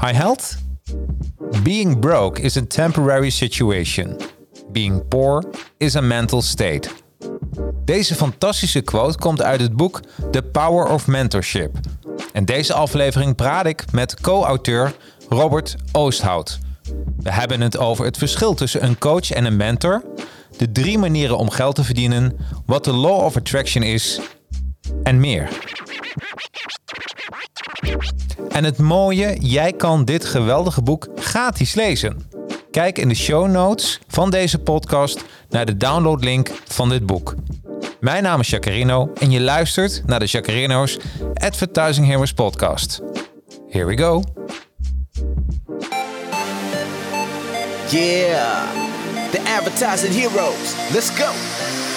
[0.00, 0.56] Hi health?
[1.62, 4.16] Being broke is a temporary situation.
[4.72, 5.44] Being poor
[5.78, 6.88] is a mental state.
[7.84, 10.00] Deze fantastische quote komt uit het boek
[10.30, 11.76] The Power of Mentorship.
[12.32, 14.94] En deze aflevering praat ik met co-auteur
[15.28, 16.58] Robert Oosthout.
[17.16, 20.02] We hebben het over het verschil tussen een coach en een mentor,
[20.56, 22.36] de drie manieren om geld te verdienen,
[22.66, 24.20] wat de law of attraction is
[25.02, 25.48] en meer.
[28.58, 32.30] En het mooie, jij kan dit geweldige boek gratis lezen.
[32.70, 37.34] Kijk in de show notes van deze podcast naar de downloadlink van dit boek.
[38.00, 40.98] Mijn naam is Jacarino en je luistert naar de Jacarino's
[41.34, 43.00] Advertising Heroes podcast.
[43.68, 44.22] Here we go.
[47.88, 48.62] Yeah,
[49.30, 50.92] the advertising heroes.
[50.92, 51.57] Let's go.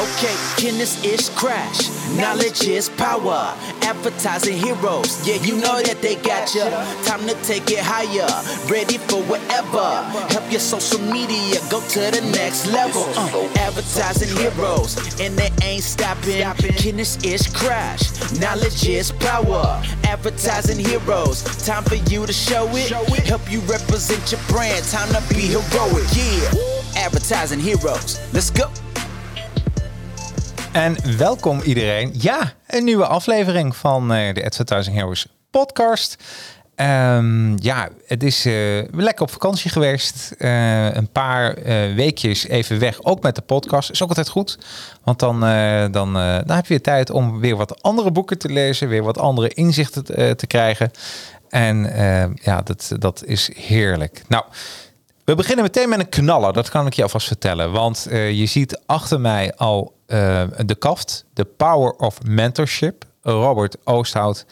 [0.00, 1.90] Okay, can this ish crash?
[2.16, 3.54] Knowledge is power.
[3.82, 6.70] Advertising heroes, yeah, you know that they got ya.
[7.04, 8.26] Time to take it higher,
[8.72, 9.84] ready for whatever.
[10.32, 13.04] Help your social media go to the next level.
[13.14, 16.40] Uh, advertising heroes, and they ain't stopping.
[16.80, 18.08] Can this ish crash?
[18.40, 19.82] Knowledge is power.
[20.04, 22.88] Advertising heroes, time for you to show it.
[23.26, 24.82] Help you represent your brand.
[24.86, 27.04] Time to be heroic, yeah.
[27.04, 28.70] Advertising heroes, let's go.
[30.72, 32.14] En welkom iedereen.
[32.18, 36.16] Ja, een nieuwe aflevering van uh, de Advertising Heroes podcast.
[36.76, 40.34] Um, ja, het is uh, lekker op vakantie geweest.
[40.38, 41.54] Uh, een paar
[41.94, 43.90] weekjes even weg, ook met de podcast.
[43.90, 44.58] Is ook altijd goed.
[45.04, 45.40] Want dan,
[45.92, 46.12] dan,
[46.46, 48.88] dan heb je tijd om weer wat andere boeken te lezen.
[48.88, 50.04] Weer wat andere inzichten
[50.36, 50.90] te, krijgen.
[51.48, 51.92] En
[52.42, 54.22] ja, dat, dat is heerlijk.
[54.28, 54.44] Nou,
[55.24, 56.52] we beginnen meteen met een knaller.
[56.52, 57.72] Dat kan ik je alvast vertellen.
[57.72, 59.98] Want je ziet achter mij al
[60.66, 64.46] de kaft, The Power of Mentorship, Robert Oosthout.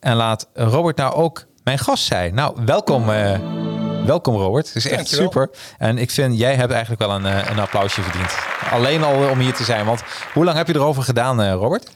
[0.00, 2.34] En laat Robert nou ook mijn gast zijn.
[2.34, 3.38] Nou, welkom, uh,
[4.06, 4.66] welkom Robert.
[4.66, 5.24] Het is echt Dankjewel.
[5.24, 5.50] super.
[5.78, 8.34] En ik vind, jij hebt eigenlijk wel een, een applausje verdiend.
[8.70, 9.86] Alleen al om hier te zijn.
[9.86, 11.90] Want hoe lang heb je erover gedaan, Robert?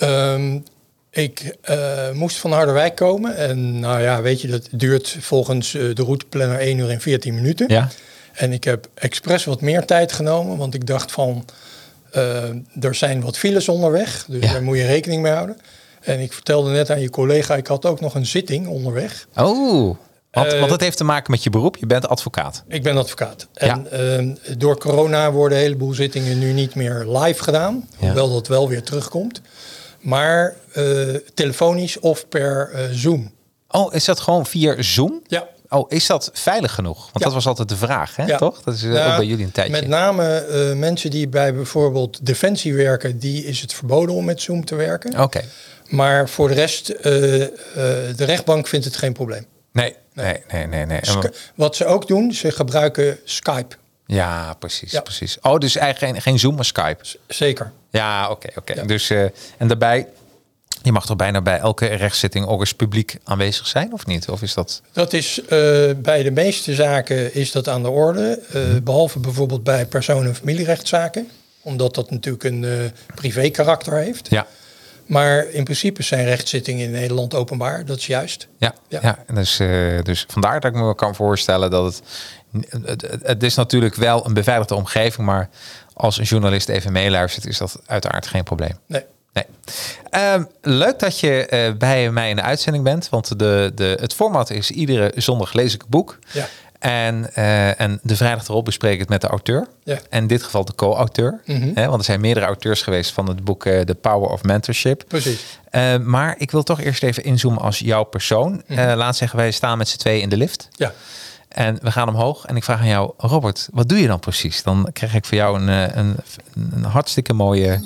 [0.00, 0.64] Um,
[1.10, 3.36] ik uh, moest van Harderwijk komen.
[3.36, 7.68] En nou ja, weet je, dat duurt volgens de routeplanner 1 uur en 14 minuten.
[7.68, 7.88] Ja.
[8.32, 10.56] En ik heb expres wat meer tijd genomen.
[10.56, 11.44] Want ik dacht van
[12.80, 14.52] er zijn wat files onderweg, dus ja.
[14.52, 15.56] daar moet je rekening mee houden.
[16.00, 19.26] En ik vertelde net aan je collega, ik had ook nog een zitting onderweg.
[19.36, 19.96] Oh,
[20.30, 21.76] want, want dat heeft te maken met je beroep.
[21.76, 22.64] Je bent advocaat.
[22.68, 23.46] Ik ben advocaat.
[23.54, 24.18] En ja.
[24.18, 27.88] uh, door corona worden een heleboel zittingen nu niet meer live gedaan.
[27.98, 29.40] Hoewel dat wel weer terugkomt.
[30.00, 33.32] Maar uh, telefonisch of per Zoom.
[33.68, 35.22] Oh, is dat gewoon via Zoom?
[35.26, 35.48] Ja.
[35.74, 36.98] Oh, is dat veilig genoeg?
[36.98, 37.24] Want ja.
[37.24, 38.24] dat was altijd de vraag, hè?
[38.24, 38.36] Ja.
[38.36, 38.62] toch?
[38.62, 39.72] Dat is nou, ook bij jullie een tijdje.
[39.72, 44.42] Met name uh, mensen die bij bijvoorbeeld Defensie werken, die is het verboden om met
[44.42, 45.12] Zoom te werken.
[45.12, 45.22] Oké.
[45.22, 45.44] Okay.
[45.88, 49.46] Maar voor de rest, uh, de rechtbank vindt het geen probleem.
[49.72, 50.86] Nee, nee, nee, nee.
[50.86, 51.00] nee.
[51.02, 53.76] Sk wat ze ook doen, ze gebruiken Skype.
[54.06, 55.00] Ja, precies, ja.
[55.00, 55.38] precies.
[55.40, 57.04] Oh, dus eigenlijk geen, geen Zoom, maar Skype.
[57.04, 57.72] Z zeker.
[57.90, 58.72] Ja, oké, okay, oké.
[58.72, 58.86] Okay.
[58.86, 60.06] Dus en daarbij
[60.82, 64.28] je mag toch bijna bij elke rechtszitting ook eens publiek aanwezig zijn, of niet?
[64.28, 64.82] Of is dat?
[64.92, 65.48] Dat is uh,
[65.96, 68.40] bij de meeste zaken is dat aan de orde.
[68.54, 68.84] Uh, hmm.
[68.84, 71.28] Behalve bijvoorbeeld bij persoon- en familierechtszaken.
[71.62, 72.72] Omdat dat natuurlijk een uh,
[73.14, 74.30] privé karakter heeft.
[74.30, 74.46] Ja.
[75.06, 77.84] Maar in principe zijn rechtszittingen in Nederland openbaar.
[77.84, 78.48] Dat is juist.
[78.58, 79.18] Ja, ja.
[79.34, 79.56] dus,
[80.02, 82.02] dus vandaar dat ik me kan voorstellen dat het,
[82.84, 83.06] het...
[83.22, 85.48] Het is natuurlijk wel een beveiligde omgeving, maar
[85.94, 88.78] als een journalist even meeluistert, is dat uiteraard geen probleem.
[88.86, 89.04] Nee.
[89.34, 89.44] Nee.
[90.34, 93.08] Um, leuk dat je uh, bij mij in de uitzending bent.
[93.08, 96.18] Want de, de, het format is iedere zondag lees ik een boek.
[96.32, 96.48] Ja.
[96.78, 99.68] En, uh, en de vrijdag erop bespreek ik het met de auteur.
[99.84, 99.98] Ja.
[100.10, 101.40] En in dit geval de co-auteur.
[101.44, 101.56] Mhm.
[101.56, 101.74] Mm -hmm.
[101.74, 105.04] Want er zijn meerdere auteurs geweest van het boek uh, The Power of Mentorship.
[105.08, 105.58] Precies.
[105.70, 108.62] Uh, maar ik wil toch eerst even inzoomen als jouw persoon.
[108.66, 108.96] Mm -hmm.
[108.96, 110.68] laat zeggen, wij staan met z'n tweeën in de lift.
[110.76, 110.92] Ja.
[111.48, 114.62] En we gaan omhoog en ik vraag aan jou, Robert, wat doe je dan precies?
[114.62, 116.16] Dan krijg ik voor jou een, een,
[116.72, 117.80] een hartstikke mooie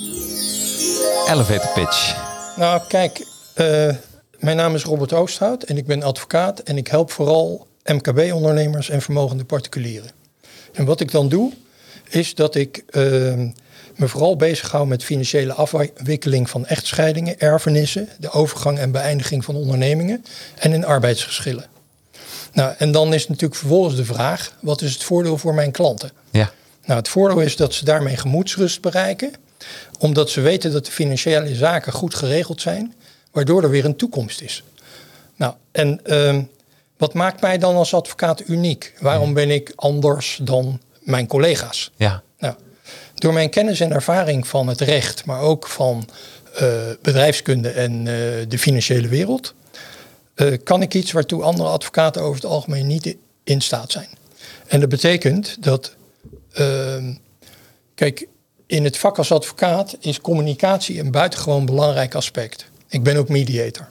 [1.27, 2.17] elevator pitch.
[2.57, 3.27] Nou, kijk,
[3.57, 3.95] uh,
[4.39, 9.03] mijn naam is Robert Oosthout en ik ben advocaat en ik help vooral MKB-ondernemers en
[9.03, 10.11] vermogende particulieren.
[10.73, 11.53] En wat ik dan doe,
[12.09, 13.03] is dat ik uh,
[13.97, 20.25] me vooral bezighoud met financiële afwikkeling van echtscheidingen, erfenissen, de overgang en beëindiging van ondernemingen
[20.59, 21.67] en in arbeidsgeschillen.
[22.53, 26.11] Nou, en dan is natuurlijk vervolgens de vraag: wat is het voordeel voor mijn klanten?
[26.31, 26.51] Ja.
[26.85, 29.33] Nou, het voordeel is dat ze daarmee gemoedsrust bereiken,
[29.99, 32.95] omdat ze weten dat de financiële zaken goed geregeld zijn,
[33.33, 34.63] waardoor er weer een toekomst is.
[35.37, 36.43] Nou, en ehm,
[36.97, 38.95] wat maakt mij dan als advocaat uniek?
[39.01, 41.91] Waarom ben ik anders dan mijn collega's?
[41.97, 42.23] Ja.
[42.39, 42.55] Nou,
[43.15, 46.09] door mijn kennis en ervaring van het recht, maar ook van
[46.55, 46.69] eh,
[47.03, 48.15] bedrijfskunde en eh,
[48.49, 49.55] de financiële wereld,
[50.35, 54.09] eh, kan ik iets waartoe andere advocaten over het algemeen niet in staat zijn.
[54.67, 55.95] En dat betekent dat,
[56.53, 57.15] ehm,
[57.95, 58.27] kijk,
[58.69, 62.67] in het vak als advocaat is communicatie een buitengewoon belangrijk aspect.
[62.89, 63.89] Ik ben ook mediator.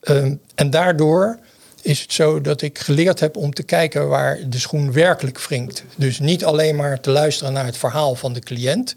[0.00, 1.38] Ehm, en daardoor
[1.82, 5.84] is het zo dat ik geleerd heb om te kijken waar de schoen werkelijk wringt.
[5.96, 8.96] Dus niet alleen maar te luisteren naar het verhaal van de cliënt,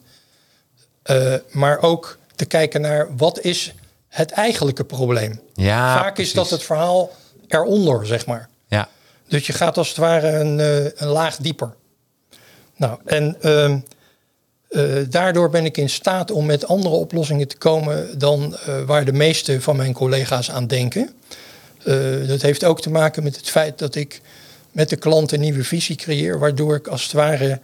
[1.04, 3.74] eh, maar ook te kijken naar wat is
[4.08, 5.40] het eigenlijke probleem.
[5.54, 6.34] Ja, Vaak precies.
[6.34, 7.12] is dat het verhaal
[7.48, 8.50] eronder, zeg maar.
[8.68, 8.90] Ja.
[9.28, 11.74] Dus je gaat als het ware een, eh, een laag dieper.
[12.76, 13.80] Nou, en ehm,
[14.68, 19.06] eh, daardoor ben ik in staat om met andere oplossingen te komen dan eh, waar
[19.06, 21.10] de meeste van mijn collega's aan denken.
[21.84, 21.96] Eh,
[22.28, 24.22] dat heeft ook te maken met het feit dat ik
[24.72, 27.60] met de klant een nieuwe visie creëer, waardoor ik als het ware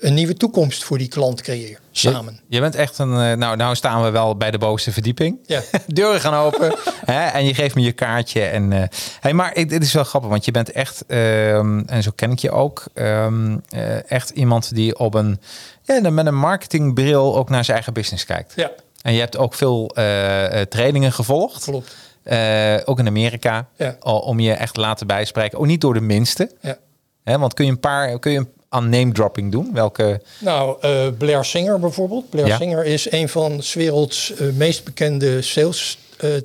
[0.00, 1.78] een nieuwe toekomst voor die klant creëer.
[1.90, 2.40] Samen.
[2.48, 3.38] Je, je bent echt een.
[3.38, 5.38] Nou, nou staan we wel bij de bovenste verdieping.
[5.46, 5.62] Ja.
[5.86, 6.76] Deuren gaan open.
[7.04, 8.42] hè, en je geeft me je kaartje.
[8.42, 8.90] En,
[9.20, 12.38] hey, maar dit is wel grappig, want je bent echt, ehm, en zo ken ik
[12.38, 15.40] je ook, ehm, eh, echt iemand die op een,
[15.84, 18.52] ja, met een marketingbril ook naar zijn eigen business kijkt.
[18.56, 18.70] Ja,
[19.02, 21.64] En je hebt ook veel eh, eh, trainingen gevolgd.
[21.64, 21.94] klopt.
[22.22, 23.68] Eh, ook in Amerika.
[23.76, 23.96] Ja.
[24.00, 25.58] Om je echt te laten bijspreken.
[25.58, 26.50] Ook niet door de minste.
[26.60, 26.76] Ja.
[27.24, 29.70] Hè, want kun je een paar, kun je een- aan name dropping doen?
[29.72, 30.20] Welke?
[30.38, 30.76] Nou,
[31.12, 32.30] Blair Singer bijvoorbeeld.
[32.30, 32.56] Blair Ja.
[32.56, 35.98] Singer is een van 's werelds meest bekende sales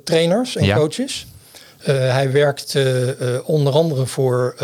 [0.04, 0.76] trainers en Ja.
[0.76, 1.26] coaches.
[1.92, 2.76] Hij werkt
[3.44, 4.54] onder andere voor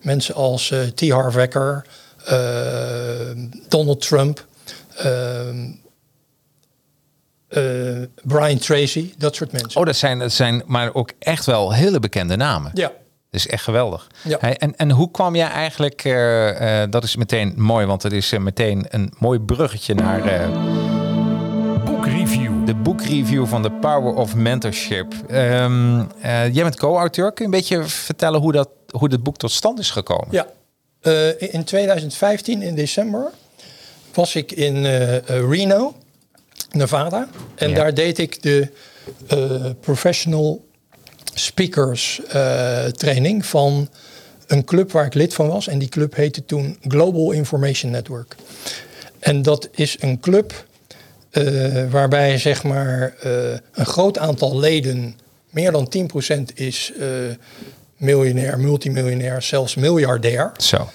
[0.00, 1.08] mensen als T.
[1.10, 1.84] Harv Eker,
[3.68, 4.46] Donald Trump,
[4.96, 5.48] eh,
[7.48, 9.80] eh, Brian Tracy, dat soort mensen.
[9.80, 12.70] Oh, dat zijn, dat zijn maar ook echt wel hele bekende namen.
[12.74, 12.86] Ja,
[13.30, 14.06] Dat is echt geweldig.
[14.24, 14.36] Ja.
[14.40, 18.12] Hey, en, en hoe kwam jij eigenlijk, eh, eh, dat is meteen mooi, want het
[18.12, 20.48] is eh, meteen een mooi bruggetje naar eh,
[21.84, 22.66] Boekreview.
[22.66, 25.12] de boekreview van The Power of Mentorship.
[25.28, 27.32] Ehm, eh, jij bent co-auteur.
[27.32, 30.26] Kun je een beetje vertellen hoe dat, hoe dit boek tot stand is gekomen?
[30.30, 30.46] Ja,
[31.00, 33.30] Eh, in 2015 in december
[34.14, 35.96] was ik in eh, eh, Reno,
[36.70, 37.28] Nevada.
[37.54, 37.74] En Ja.
[37.74, 38.68] daar deed ik de
[39.80, 40.66] professional
[41.34, 42.20] speakers
[42.92, 43.88] training van
[44.46, 45.68] een club waar ik lid van was.
[45.68, 48.36] En die club heette toen Global Information Network.
[49.18, 50.66] En dat is een club
[51.90, 53.14] waarbij zeg maar
[53.72, 55.18] een groot aantal leden,
[55.50, 56.92] meer dan 10% is
[57.98, 60.52] miljonair, multimiljonair, zelfs miljardair.
[60.56, 60.90] Zo.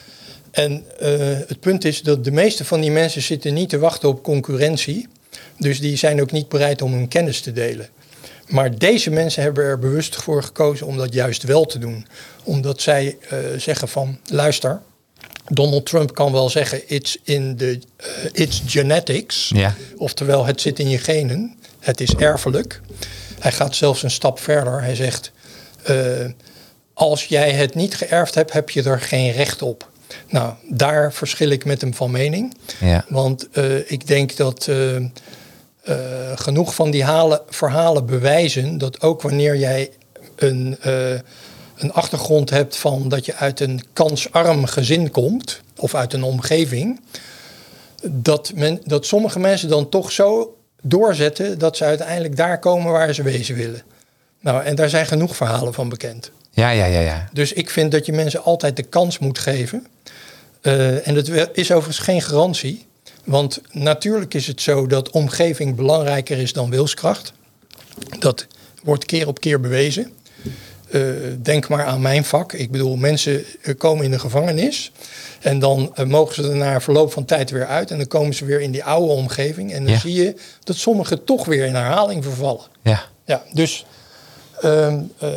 [0.51, 1.09] En eh,
[1.47, 5.07] het punt is dat de meeste van die mensen zitten niet te wachten op concurrentie.
[5.57, 7.89] Dus die zijn ook niet bereid om hun kennis te delen.
[8.47, 12.07] Maar deze mensen hebben er bewust voor gekozen om dat juist wel te doen.
[12.43, 14.81] Omdat zij eh, zeggen van, luister,
[15.47, 19.51] Donald Trump kan wel zeggen, it's in the, eh, it's genetics.
[19.55, 19.75] Ja.
[19.97, 21.55] Oftewel, het zit in je genen.
[21.79, 22.81] Het is erfelijk.
[23.39, 24.81] Hij gaat zelfs een stap verder.
[24.81, 25.31] Hij zegt,
[26.93, 29.91] als jij het niet geërfd hebt, heb je er geen recht op.
[30.29, 32.53] Nou, daar verschil ik met hem van mening.
[32.79, 33.05] Ja.
[33.09, 35.03] Want eh, ik denk dat eh, eh,
[36.35, 39.91] genoeg van die halen, verhalen bewijzen dat ook wanneer jij
[40.35, 40.77] een,
[41.77, 47.01] een achtergrond hebt van dat je uit een kansarm gezin komt of uit een omgeving,
[48.11, 53.13] dat, men, dat sommige mensen dan toch zo doorzetten dat ze uiteindelijk daar komen waar
[53.13, 53.81] ze wezen willen.
[54.39, 56.31] Nou, en daar zijn genoeg verhalen van bekend.
[56.55, 57.29] Ja, ja, ja, ja.
[57.33, 59.87] Dus ik vind dat je mensen altijd de kans moet geven.
[60.61, 62.85] Eh, en dat is overigens geen garantie.
[63.23, 67.33] Want natuurlijk is het zo dat omgeving belangrijker is dan wilskracht.
[68.19, 68.47] Dat
[68.83, 70.13] wordt keer op keer bewezen.
[70.89, 71.01] Eh,
[71.41, 72.53] denk maar aan mijn vak.
[72.53, 74.91] Ik bedoel, mensen eh, komen in de gevangenis.
[75.39, 77.91] En dan mogen ze er na verloop van tijd weer uit.
[77.91, 79.73] En dan komen ze weer in die oude omgeving.
[79.73, 79.99] En dan Ja.
[79.99, 82.65] zie je dat sommigen toch weer in herhaling vervallen.
[82.83, 83.03] Ja.
[83.25, 83.85] Ja, dus
[84.61, 85.29] ehm, eh,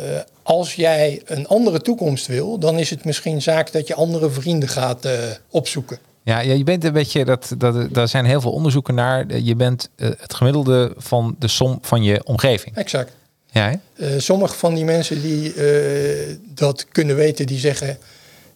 [0.47, 4.69] als jij een andere toekomst wil, dan is het misschien zaak dat je andere vrienden
[4.69, 5.11] gaat eh,
[5.49, 5.97] opzoeken.
[6.23, 9.37] Ja, je bent een beetje, dat, dat, daar zijn heel veel onderzoeken naar.
[9.39, 12.75] Je bent eh, het gemiddelde van de som van je omgeving.
[12.75, 13.11] Exact.
[13.51, 13.79] Ja?
[13.95, 17.97] Eh, sommige van die mensen die eh, dat kunnen weten, die zeggen: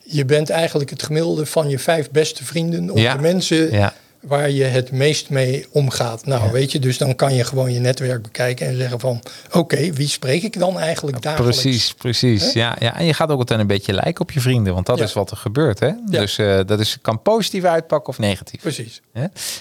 [0.04, 3.16] je bent eigenlijk het gemiddelde van je vijf beste vrienden of Ja.
[3.16, 3.94] de mensen Ja.
[4.22, 6.26] Waar je het meest mee omgaat.
[6.26, 6.52] Nou, Ja.
[6.52, 9.22] weet je, dus dan kan je gewoon je netwerk bekijken en zeggen van...
[9.52, 11.62] oké, wie spreek ik dan eigenlijk dagelijks?
[11.62, 12.54] Precies, precies.
[12.54, 14.98] Ja, ja, en je gaat ook altijd een beetje lijken op je vrienden, want dat
[14.98, 15.04] Ja.
[15.04, 15.80] is wat er gebeurt.
[15.80, 15.92] Hè?
[16.06, 18.62] Dus eh, dat is, kan positief uitpakken of negatief.
[18.62, 19.02] Precies.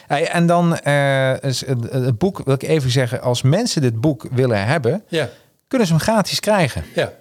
[0.07, 0.79] Hey, en dan
[1.40, 5.29] is het, boek, wil ik even zeggen, als mensen dit boek willen hebben, Ja,
[5.69, 6.85] kunnen ze hem gratis krijgen.
[6.95, 7.12] ja,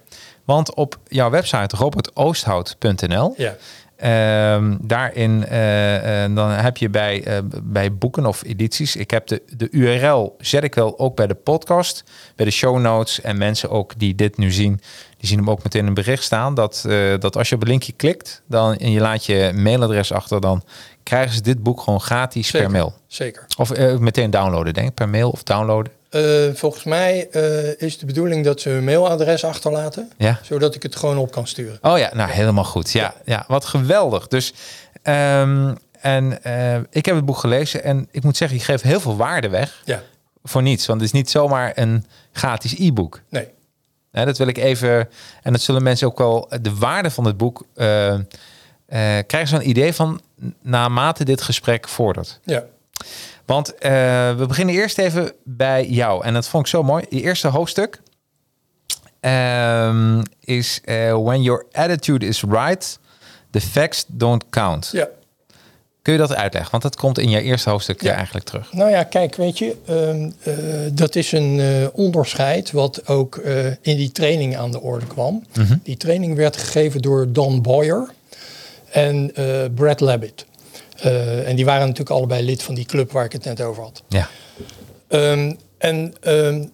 [0.46, 3.56] Want op jouw website robertoosthout.nl ja.
[4.00, 8.96] Ehm, daarin eh, eh, dan heb je bij, eh, bij boeken of edities.
[8.96, 12.04] Ik heb de, de URL zet ik wel ook bij de podcast,
[12.36, 13.22] bij de show notes.
[13.22, 14.82] En mensen ook die dit nu zien,
[15.18, 16.54] die zien hem ook meteen in een bericht staan.
[16.54, 16.86] Dat,
[17.20, 20.64] dat als je op een linkje klikt dan, en je laat je mailadres achter, dan
[21.04, 22.62] krijgen ze dit boek gewoon gratis Zeker.
[22.62, 22.94] per mail.
[23.08, 23.46] Zeker.
[23.58, 25.99] Of meteen downloaden, denk ik, per mail of downloaden.
[26.10, 30.12] Eh, volgens mij eh, is de bedoeling dat ze hun mailadres achterlaten...
[30.18, 30.40] Ja.
[30.44, 31.78] zodat ik het gewoon op kan sturen.
[31.82, 32.92] Oh ja, nou helemaal goed.
[32.92, 34.28] Ja, ja wat geweldig.
[34.28, 34.54] Dus
[35.02, 39.00] ehm, en eh, ik heb het boek gelezen en ik moet zeggen, je geeft heel
[39.00, 40.04] veel waarde weg Ja,
[40.44, 40.86] voor niets.
[40.86, 43.22] Want het is niet zomaar een gratis e-book.
[43.30, 43.48] nee.
[44.12, 45.10] Dat wil ik even.
[45.44, 46.50] En dat zullen mensen ook wel.
[46.62, 47.66] De waarde van het boek.
[49.28, 50.22] krijgen ze een idee van
[50.62, 52.40] naarmate dit gesprek vordert.
[52.44, 52.64] Ja,
[53.50, 53.92] Want eh,
[54.38, 56.24] we beginnen eerst even bij jou.
[56.26, 57.06] En dat vond ik zo mooi.
[57.10, 58.02] Je eerste hoofdstuk
[59.20, 63.00] ehm, is eh, When your attitude is right,
[63.52, 64.90] the facts don't count.
[64.92, 65.08] ja.
[66.02, 66.72] Kun je dat uitleggen?
[66.72, 68.14] Want dat komt in je eerste hoofdstuk Ja.
[68.14, 68.74] eigenlijk terug.
[68.74, 70.56] Nou ja, kijk, weet je, ehm, eh,
[70.94, 73.36] dat is een onderscheid wat ook
[73.82, 75.44] in die training aan de orde kwam.
[75.84, 78.10] Die training werd gegeven door Don Boyer
[78.92, 79.32] en
[79.76, 80.46] Brad Labitt.
[81.02, 83.84] Eh, en die waren natuurlijk allebei lid van die club waar ik het net over
[83.84, 84.04] had.
[84.08, 84.30] Ja.
[85.08, 86.66] Ehm, en ehm,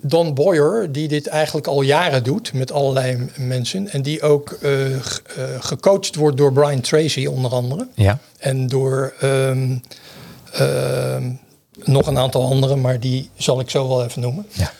[0.00, 3.88] Don Boyer, die dit eigenlijk al jaren doet met allerlei mensen.
[3.88, 5.00] En die ook eh, eh,
[5.60, 7.88] gecoacht wordt door Brian Tracy onder andere.
[7.94, 8.18] Ja.
[8.38, 9.76] En door ehm,
[11.84, 14.46] nog een aantal anderen, maar die zal ik zo wel even noemen.
[14.52, 14.72] Ja.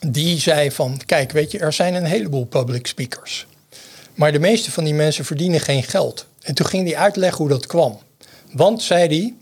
[0.00, 3.46] Die zei van, kijk, weet je, er zijn een heleboel public speakers.
[4.14, 6.26] Maar de meeste van die mensen verdienen geen geld.
[6.48, 7.98] En toen ging hij uitleggen hoe dat kwam.
[8.52, 9.34] Want, zei hij,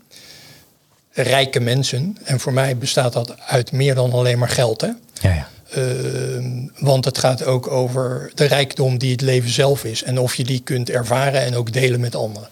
[1.23, 4.87] rijke mensen, en voor mij bestaat dat uit meer dan alleen maar geld, hè.
[5.21, 5.47] Ja, ja.
[5.71, 10.03] Ehm, want het gaat ook over de rijkdom die het leven zelf is.
[10.03, 12.49] En of je die kunt ervaren en ook delen met anderen.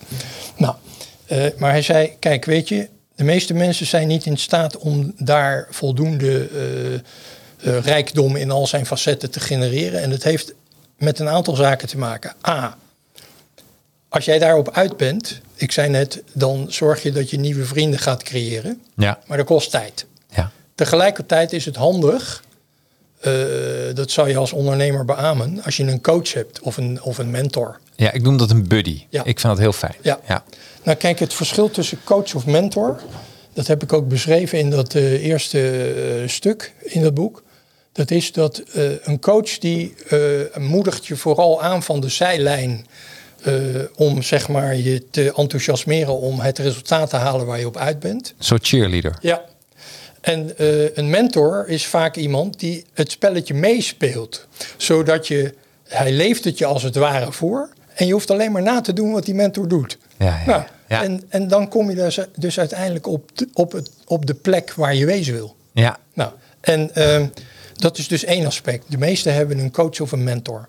[0.57, 0.75] Nou,
[1.25, 5.13] eh, maar hij zei, kijk, weet je, de meeste mensen zijn niet in staat om
[5.17, 10.01] daar voldoende eh, eh, rijkdom in al zijn facetten te genereren.
[10.01, 10.53] En dat heeft
[10.97, 12.33] met een aantal zaken te maken.
[12.47, 12.77] A,
[14.15, 17.99] als jij daarop uit bent, ik zei net, dan zorg je dat je nieuwe vrienden
[17.99, 18.81] gaat creëren.
[18.97, 19.19] Ja.
[19.25, 20.05] Maar dat kost tijd.
[20.29, 20.51] Ja.
[20.75, 22.43] Tegelijkertijd is het handig,
[23.19, 23.33] eh,
[23.93, 27.31] dat zou je als ondernemer beamen, als je een coach hebt of een, of een
[27.31, 27.79] mentor.
[27.95, 29.05] Ja, ik noem dat een buddy.
[29.09, 29.23] Ja.
[29.23, 29.95] Ik vind dat heel fijn.
[30.01, 30.19] Ja.
[30.27, 30.43] ja.
[30.83, 33.01] Nou kijk, het verschil tussen coach of mentor,
[33.53, 37.43] dat heb ik ook beschreven in dat eh, eerste eh, stuk in dat boek.
[37.91, 38.63] Dat is dat
[39.03, 39.95] een coach die
[40.57, 42.85] moedigt je vooral aan van de zijlijn
[43.45, 43.53] eh,
[43.95, 47.99] om zeg maar je te enthousiasmeren om het resultaat te halen waar je op uit
[47.99, 48.33] bent.
[48.39, 49.17] Zo cheerleader.
[49.21, 49.43] Ja.
[50.21, 54.47] En eh, een mentor is vaak iemand die het spelletje meespeelt.
[54.77, 55.53] Zodat je,
[55.87, 57.69] hij leeft het je als het ware voor.
[57.93, 59.97] En je hoeft alleen maar na te doen wat die mentor doet.
[60.17, 61.03] Ja, ja, Nou, ja.
[61.03, 64.73] En, en dan kom je dus, dus uiteindelijk op de, op, het, op de plek
[64.73, 65.55] waar je wezen wil.
[65.71, 65.97] Ja.
[66.13, 67.27] Nou, en ehm,
[67.73, 68.85] dat is dus één aspect.
[68.91, 70.67] De meesten hebben een coach of een mentor.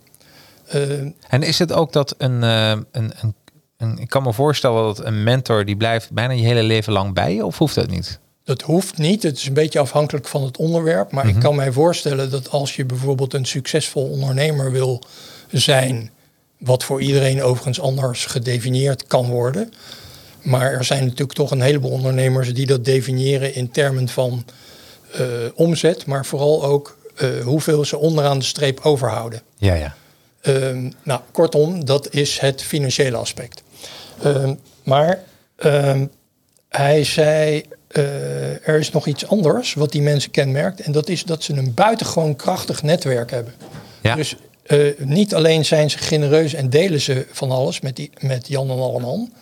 [0.69, 3.35] Ehm, En is het ook dat een, eh, een, een,
[3.77, 3.99] een...
[3.99, 5.65] Ik kan me voorstellen dat een mentor...
[5.65, 7.45] die blijft bijna je hele leven lang bij je?
[7.45, 8.19] Of hoeft dat niet?
[8.45, 9.23] Dat hoeft niet.
[9.23, 11.13] Het is een beetje afhankelijk van het onderwerp.
[11.13, 15.03] Maar ik kan mij voorstellen dat als je bijvoorbeeld een succesvol ondernemer wil
[15.51, 16.11] zijn,
[16.59, 19.73] wat voor iedereen overigens anders gedefinieerd kan worden.
[20.43, 24.45] Maar er zijn natuurlijk toch een heleboel ondernemers die dat definiëren in termen van
[25.13, 29.43] eh, omzet, maar vooral ook eh, hoeveel ze onderaan de streep overhouden.
[29.57, 29.95] Ja, ja.
[30.47, 33.63] Ehm, nou, kortom, dat is het financiële aspect.
[34.23, 35.23] Ehm, maar
[35.57, 36.07] ehm,
[36.69, 40.81] hij zei, eh, er is nog iets anders wat die mensen kenmerkt.
[40.81, 43.55] En dat is dat ze een buitengewoon krachtig netwerk hebben.
[44.01, 44.15] Ja.
[44.15, 48.49] Dus eh, niet alleen zijn ze genereus en delen ze van alles met, die, met
[48.49, 49.33] Jan en Alleman.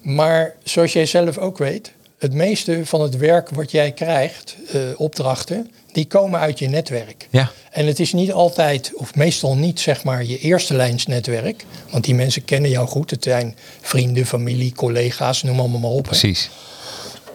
[0.00, 4.80] Maar zoals jij zelf ook weet, het meeste van het werk wat jij krijgt, eh,
[4.96, 7.28] opdrachten, die komen uit je netwerk.
[7.30, 7.50] Ja.
[7.70, 11.64] En het is niet altijd, of meestal niet, zeg maar, je eerste lijnsnetwerk.
[11.90, 13.10] Want die mensen kennen jou goed.
[13.10, 16.02] Het zijn vrienden, familie, collega's, noem allemaal maar op.
[16.02, 16.50] Precies.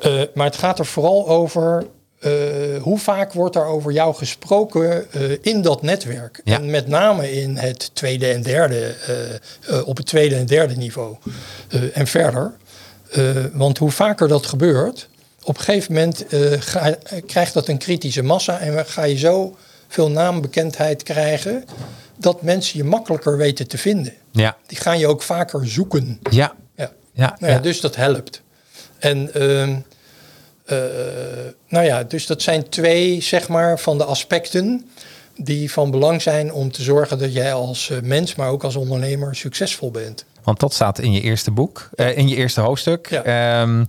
[0.01, 1.85] Eh, maar het gaat er vooral over
[2.19, 2.31] eh,
[2.81, 5.05] hoe vaak wordt er over jou gesproken
[5.41, 6.41] in dat netwerk.
[6.43, 6.55] Ja.
[6.55, 8.95] En met name in het tweede en derde,
[9.85, 11.15] op het tweede en derde niveau.
[11.93, 12.53] En verder.
[13.11, 15.07] Eh, want hoe vaker dat gebeurt,
[15.43, 16.25] op een gegeven moment
[16.59, 21.65] ga- krijgt dat een kritische massa en ga je zo veel naambekendheid krijgen
[22.17, 24.13] dat mensen je makkelijker weten te vinden.
[24.31, 24.57] Ja.
[24.67, 26.19] Die gaan je ook vaker zoeken.
[26.29, 26.53] Ja.
[26.75, 26.91] Ja.
[27.13, 27.35] Ja.
[27.39, 27.59] Nou ja.
[27.59, 28.41] Dus dat helpt.
[28.99, 29.75] En ehm,
[30.65, 30.77] eh,
[31.67, 34.89] nou ja, dus dat zijn twee zeg maar, van de aspecten
[35.37, 39.35] die van belang zijn om te zorgen dat jij als mens, maar ook als ondernemer
[39.35, 40.25] succesvol bent.
[40.43, 43.09] Want dat staat in je eerste boek, eh, in je eerste hoofdstuk.
[43.09, 43.23] Ja.
[43.23, 43.85] Ehm,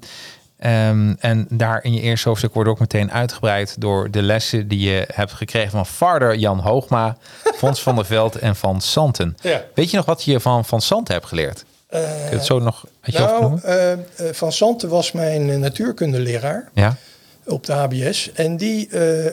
[0.58, 4.90] ehm, en daar in je eerste hoofdstuk wordt ook meteen uitgebreid door de lessen die
[4.90, 7.16] je hebt gekregen van vader Jan Hoogma,
[7.56, 9.36] Fons van der Veld en Van Santen.
[9.40, 9.64] Ja.
[9.74, 11.64] Weet je nog wat je van Van Santen hebt geleerd?
[11.90, 13.62] Kun je het zo nog uit je Nou, noemen?
[14.16, 16.96] eh, Van Santen was mijn natuurkundeleraar Ja.
[17.46, 18.30] op de HBS.
[18.34, 18.88] En die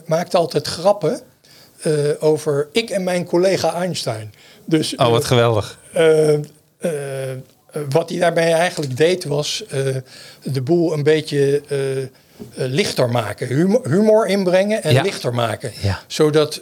[0.05, 1.19] maakte altijd grappen
[2.19, 4.33] over ik en mijn collega Einstein.
[4.65, 5.79] Dus, Oh, wat geweldig.
[5.93, 6.33] Eh,
[6.79, 7.38] eh, eh,
[7.89, 9.95] wat hij daarbij eigenlijk deed was eh,
[10.43, 11.62] de boel een beetje
[12.55, 13.48] lichter maken.
[13.48, 15.01] Humor, humor inbrengen en Ja.
[15.01, 15.71] lichter maken.
[15.81, 16.00] Ja.
[16.07, 16.62] Zodat,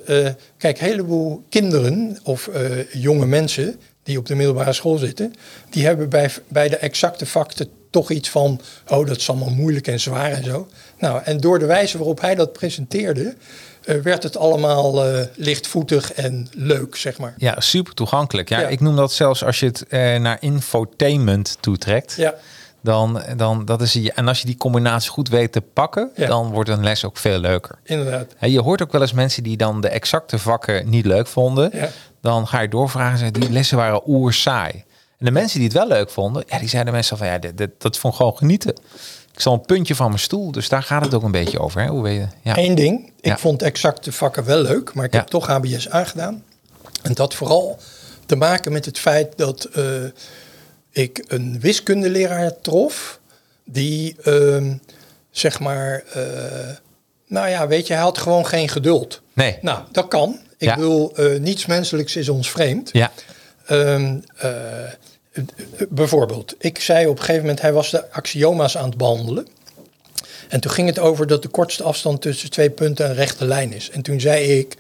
[0.58, 2.50] kijk, een heleboel kinderen of
[2.92, 5.34] jonge mensen die op de middelbare school zitten,
[5.70, 9.88] die hebben bij, bij de exacte facten toch iets van, oh dat is allemaal moeilijk
[9.88, 10.68] en zwaar en zo.
[11.00, 13.36] Nou, en door de wijze waarop hij dat presenteerde,
[14.04, 17.34] werd het allemaal eh, lichtvoetig en leuk, zeg maar.
[17.38, 18.50] Ja, super toegankelijk.
[18.50, 18.68] Ja, Ja.
[18.68, 22.14] Ik noem dat zelfs als je het eh, naar infotainment toetrekt.
[22.18, 22.34] Ja.
[22.82, 24.12] Dan, dan dat is je.
[24.14, 26.28] En als je die combinatie goed weet te pakken, Ja.
[26.28, 27.80] dan wordt een les ook veel leuker.
[27.84, 28.26] Inderdaad.
[28.38, 31.70] Hè, je hoort ook wel eens mensen die dan de exacte vakken niet leuk vonden.
[31.74, 31.90] Ja.
[32.22, 34.84] Dan ga je doorvragen en zeggen, die lessen waren oer saai.
[35.20, 37.58] En de mensen die het wel leuk vonden, ja, die zeiden meestal van ja, dit,
[37.58, 38.74] dit- dat vond ik gewoon genieten.
[39.38, 41.82] Ik zal een puntje van mijn stoel, dus daar gaat het ook een beetje over.
[41.82, 41.88] Hè?
[41.88, 42.28] Hoe weet je?
[42.42, 42.58] Ja.
[42.58, 43.38] Eén ding, ik Ja.
[43.38, 46.44] vond exact de vakken wel leuk, maar ik heb toch HBS aangedaan.
[47.02, 47.80] En dat vooral
[48.26, 49.84] te maken met het feit dat eh,
[50.92, 53.20] ik een wiskundeleraar trof,
[53.66, 54.74] die ehm,
[55.32, 56.24] zeg maar, eh,
[57.28, 59.22] nou ja, weet je, hij had gewoon geen geduld.
[59.34, 59.58] Nee.
[59.62, 60.40] Nou, dat kan.
[60.58, 60.76] Ik Ja.
[60.76, 62.90] bedoel, eh, niets menselijks is ons vreemd.
[62.94, 63.12] Ja.
[63.66, 64.92] Ehm, eh, eh,
[65.90, 69.48] bijvoorbeeld, ik zei op een gegeven moment, hij was de axioma's aan het behandelen.
[70.50, 73.74] En toen ging het over dat de kortste afstand tussen twee punten een rechte lijn
[73.74, 73.90] is.
[73.90, 74.76] En toen zei ik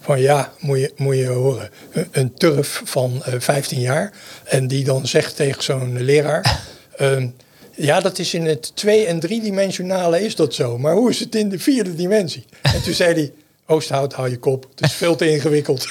[0.00, 4.12] van ja, moet je, moet je horen, een- een turf van eh 15 jaar.
[4.44, 6.60] En die dan zegt tegen zo'n leraar,
[6.96, 7.28] ehm,
[7.74, 10.78] ja dat is in het twee- en driedimensionale is dat zo.
[10.78, 12.44] Maar hoe is het in de vierde dimensie?
[12.62, 13.32] En toen zei hij,
[13.70, 15.90] Oosthout, hou je kop, het is veel te ingewikkeld.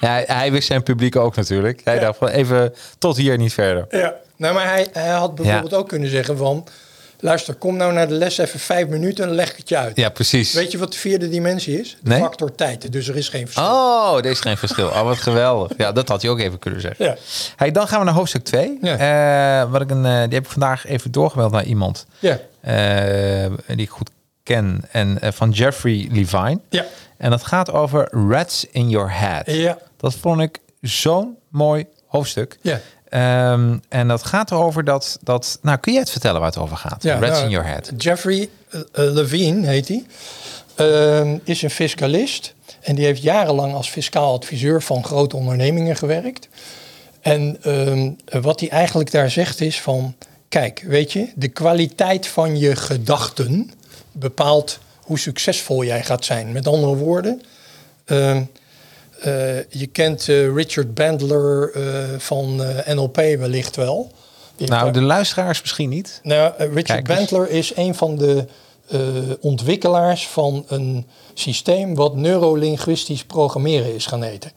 [0.00, 1.80] ja, hij- hij wist zijn publiek ook natuurlijk.
[1.84, 2.00] Hij Ja.
[2.00, 3.86] dacht van even tot hier niet verder.
[3.90, 6.66] Ja, nou, maar hij, hij had bijvoorbeeld ook kunnen zeggen van...
[7.20, 9.96] luister, kom nou naar de les even vijf minuten en leg ik het je uit.
[9.96, 10.52] Ja, precies.
[10.52, 11.96] Weet je wat de vierde dimensie is?
[12.02, 12.20] De Nee.
[12.20, 13.64] factor tijd, dus er is geen verschil.
[13.64, 14.86] Oh, er is geen verschil.
[14.86, 15.72] Oh, wat geweldig.
[15.76, 17.04] Ja, dat had je ook even kunnen zeggen.
[17.04, 17.16] Ja.
[17.56, 18.78] Hey, dan gaan we naar hoofdstuk 2.
[18.82, 19.68] Ja.
[19.68, 23.76] wat ik een, eh, die heb ik vandaag even doorgebeld naar iemand Ja, eh, die
[23.86, 24.10] ik goed
[24.48, 24.80] ken.
[24.90, 26.60] En eh, van Jeffrey Levine.
[26.68, 26.84] ja,
[27.16, 29.42] En dat gaat over rats in your head.
[29.46, 32.58] ja, Dat vond ik zo'n mooi hoofdstuk.
[32.60, 32.80] ja.
[33.08, 35.58] Ehm, en dat gaat erover dat, dat...
[35.62, 37.02] Nou, kun je het vertellen waar het over gaat?
[37.02, 37.92] ja rats nou, in your head.
[37.96, 40.04] Jeffrey eh, eh, Levine heet hij.
[40.74, 42.54] Ehm, is een fiscalist.
[42.80, 46.48] En die heeft jarenlang als fiscaal adviseur van grote ondernemingen gewerkt.
[47.20, 48.10] En ehm,
[48.42, 50.14] wat hij eigenlijk daar zegt is van...
[50.48, 53.70] Kijk, weet je, de kwaliteit van je gedachten
[54.12, 56.52] bepaalt hoe succesvol jij gaat zijn.
[56.52, 57.42] Met andere woorden,
[58.04, 58.42] ehm,
[59.20, 61.82] eh, je kent eh, Richard Bandler eh,
[62.18, 64.12] van NLP wellicht wel.
[64.56, 66.20] Die Nou, de luisteraars misschien niet.
[66.22, 67.18] nou, Richard eens.
[67.18, 68.44] Bandler is een van de
[69.40, 74.52] ontwikkelaars van een systeem wat neurolinguistisch programmeren is gaan heten.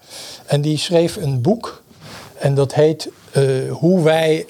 [0.45, 1.83] En die schreef een boek
[2.37, 3.09] en dat heet
[3.69, 4.45] Hoe wij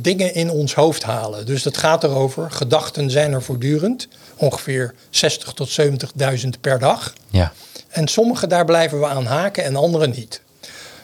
[0.00, 1.46] dingen in ons hoofd halen.
[1.46, 4.08] Dus dat gaat erover, gedachten zijn er voortdurend,
[4.38, 7.12] ongeveer 60 tot 70.000 per dag.
[7.30, 7.52] Ja.
[7.88, 10.40] En sommige daar blijven we aan haken en andere niet.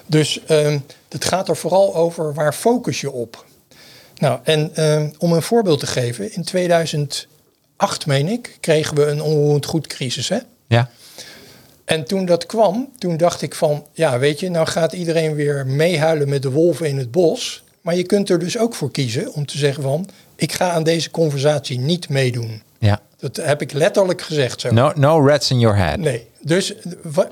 [0.07, 3.45] Dus ehm, het gaat er vooral over waar focus je op.
[4.17, 7.27] Nou, en ehm, om een voorbeeld te geven, in 2008
[8.07, 10.29] meen ik, kregen we een onroerend goed crisis.
[10.29, 10.39] Hè?
[10.67, 10.91] Ja.
[11.85, 15.67] En toen dat kwam, toen dacht ik van, ja weet je, nou gaat iedereen weer
[15.67, 17.63] meehuilen met de wolven in het bos.
[17.81, 20.83] Maar je kunt er dus ook voor kiezen om te zeggen van, ik ga aan
[20.83, 22.63] deze conversatie niet meedoen.
[22.85, 23.01] Ja.
[23.17, 24.71] Dat heb ik letterlijk gezegd zo.
[24.73, 25.97] No, no rats in your head.
[25.97, 26.75] Nee, dus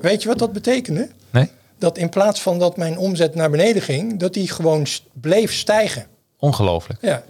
[0.01, 1.09] weet je wat dat betekende?
[1.29, 1.49] Nee?
[1.77, 6.05] Dat in plaats van dat mijn omzet naar beneden ging, dat die gewoon bleef stijgen.
[6.39, 6.99] Ongelooflijk.
[7.01, 7.23] Ja,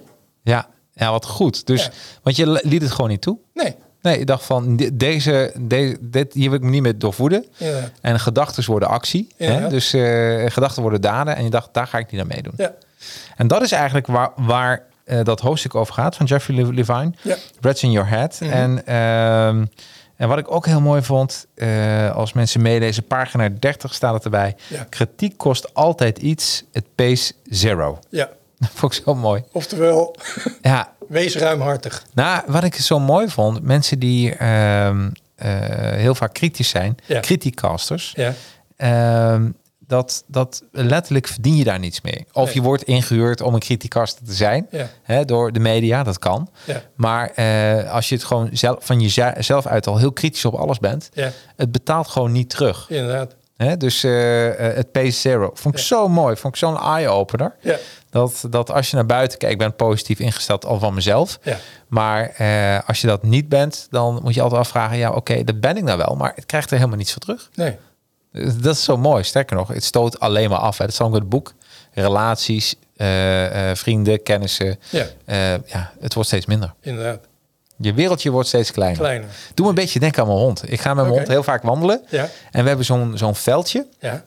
[0.43, 0.67] Ja.
[0.93, 1.65] Ja, wat goed.
[1.67, 1.89] Dus, Ja.
[2.23, 3.37] want je liet het gewoon niet toe.
[3.53, 3.75] nee.
[4.01, 7.45] Nee, ik dacht van de- deze, deze dit, hier wil ik me niet meer doorvoeden.
[7.57, 7.91] Ja.
[8.01, 9.27] En gedachten worden actie.
[9.37, 9.51] Ja.
[9.51, 9.69] Hè?
[9.69, 11.35] Dus eh, gedachten worden daden.
[11.35, 12.53] En je dacht, daar ga ik niet aan meedoen.
[12.57, 12.73] Ja.
[13.35, 17.11] En dat is eigenlijk waar, waar eh, dat hoofdstuk over gaat van Jeffrey Le- Levine.
[17.21, 17.35] Ja.
[17.61, 18.37] Reds in Your Head.
[18.41, 18.51] Mhm.
[18.51, 19.65] En, ehm,
[20.15, 24.23] en wat ik ook heel mooi vond, eh, als mensen meelezen, pagina 30 staat het
[24.23, 24.55] erbij.
[24.67, 24.85] Ja.
[24.89, 27.99] Kritiek kost altijd iets, het pace zero.
[28.09, 28.29] ja.
[28.63, 29.43] Dat vond ik zo mooi.
[29.51, 30.15] Oftewel,
[30.61, 32.05] Ja, wees ruimhartig.
[32.13, 35.51] nou, wat ik zo mooi vond, mensen die ehm, eh,
[35.91, 37.19] heel vaak kritisch zijn, Ja.
[37.19, 38.33] criticasters, Ja.
[39.93, 42.25] Dat, dat letterlijk verdien je daar niets mee.
[42.31, 42.53] Of Nee.
[42.53, 44.89] je wordt ingehuurd om een criticaster te zijn Ja.
[45.03, 46.49] hè, door de media, dat kan.
[46.65, 46.81] Ja.
[46.95, 50.79] Maar eh, als je het gewoon zelf, van jezelf uit al heel kritisch op alles
[50.79, 51.31] bent, Ja.
[51.55, 52.85] het betaalt gewoon niet terug.
[52.89, 53.35] Inderdaad.
[53.57, 53.77] Hè?
[53.77, 57.55] Dus eh, eh, het pace zero vond ik zo mooi, vond ik zo'n eye-opener.
[58.09, 61.39] Dat, dat als je naar buiten kijkt, ik ben positief ingesteld al van mezelf.
[61.87, 65.59] Maar eh, als je dat niet bent, dan moet je altijd afvragen, ja oké, dat
[65.59, 67.49] ben ik nou wel, maar het krijgt er helemaal niets voor terug.
[67.55, 67.75] Nee.
[68.33, 69.23] Dat is zo mooi.
[69.23, 70.77] Sterker nog, het stoot alleen maar af.
[70.77, 70.85] Hè.
[70.85, 71.53] Dat is ook in het boek.
[71.93, 74.79] Relaties, eh, eh, vrienden, kennissen.
[74.89, 75.05] Ja.
[75.25, 76.73] Eh, ja, het wordt steeds minder.
[76.81, 77.19] Inderdaad.
[77.77, 78.99] Je wereldje wordt steeds kleiner.
[78.99, 79.29] Kleiner.
[79.53, 80.71] Doe me een beetje denken aan mijn hond.
[80.71, 82.01] Ik ga met mijn hond heel vaak wandelen.
[82.09, 82.29] Ja.
[82.51, 83.87] En we hebben zo'n zo'n veldje.
[83.99, 84.23] Ja.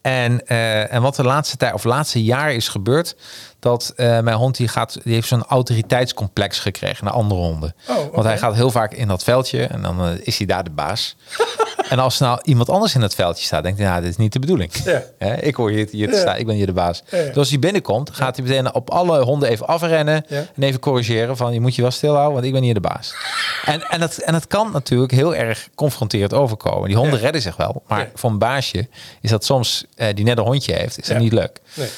[0.00, 0.46] En,
[0.88, 3.16] en wat de laatste tijd of laatste jaar is gebeurd,
[3.62, 7.74] dat eh, mijn hond die gaat, die heeft zo'n autoriteitscomplex gekregen naar andere honden.
[7.88, 7.96] Oh.
[8.12, 10.70] Want hij gaat heel vaak in dat veldje en dan eh, is hij daar de
[10.70, 11.16] baas.
[11.90, 14.32] en als nou iemand anders in dat veldje staat, denkt hij, nou, dit is niet
[14.32, 14.72] de bedoeling.
[14.84, 15.02] Ja.
[15.40, 16.20] Ik hoor hier, hier te Ja.
[16.20, 17.02] staan, ik ben hier de baas.
[17.10, 17.22] Ja.
[17.22, 21.36] Dus als hij binnenkomt, gaat hij meteen op alle honden even afrennen en even corrigeren
[21.36, 23.14] van, je moet je wel stilhouden, want ik ben hier de baas.
[23.64, 26.88] en, en, dat, en dat kan natuurlijk heel erg confronterend overkomen.
[26.88, 28.88] Die honden redden zich wel, maar voor een baasje
[29.20, 31.60] is dat soms, eh, die net een hondje heeft, is dat niet leuk.
[31.74, 31.88] Nee.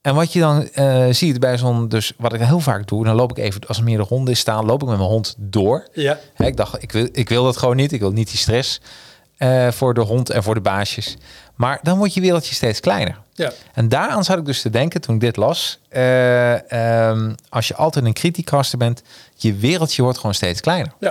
[0.00, 3.14] En wat je dan eh, ziet bij zo'n, dus wat ik heel vaak doe, dan
[3.14, 5.88] loop ik even, als er meerdere honden staan, loop ik met mijn hond door.
[5.92, 6.18] Ja.
[6.34, 7.92] Hè, ik dacht, ik wil, ik wil dat gewoon niet.
[7.92, 8.80] Ik wil niet die stress
[9.36, 11.16] eh, voor de hond en voor de baasjes.
[11.54, 13.18] Maar dan wordt je wereldje steeds kleiner.
[13.32, 13.52] Ja.
[13.74, 15.80] En daaraan zat ik dus te denken toen ik dit las.
[15.88, 16.72] eh,
[17.08, 19.02] ehm, als je altijd een criticaster bent,
[19.34, 20.92] je wereldje wordt gewoon steeds kleiner.
[21.00, 21.10] Ja.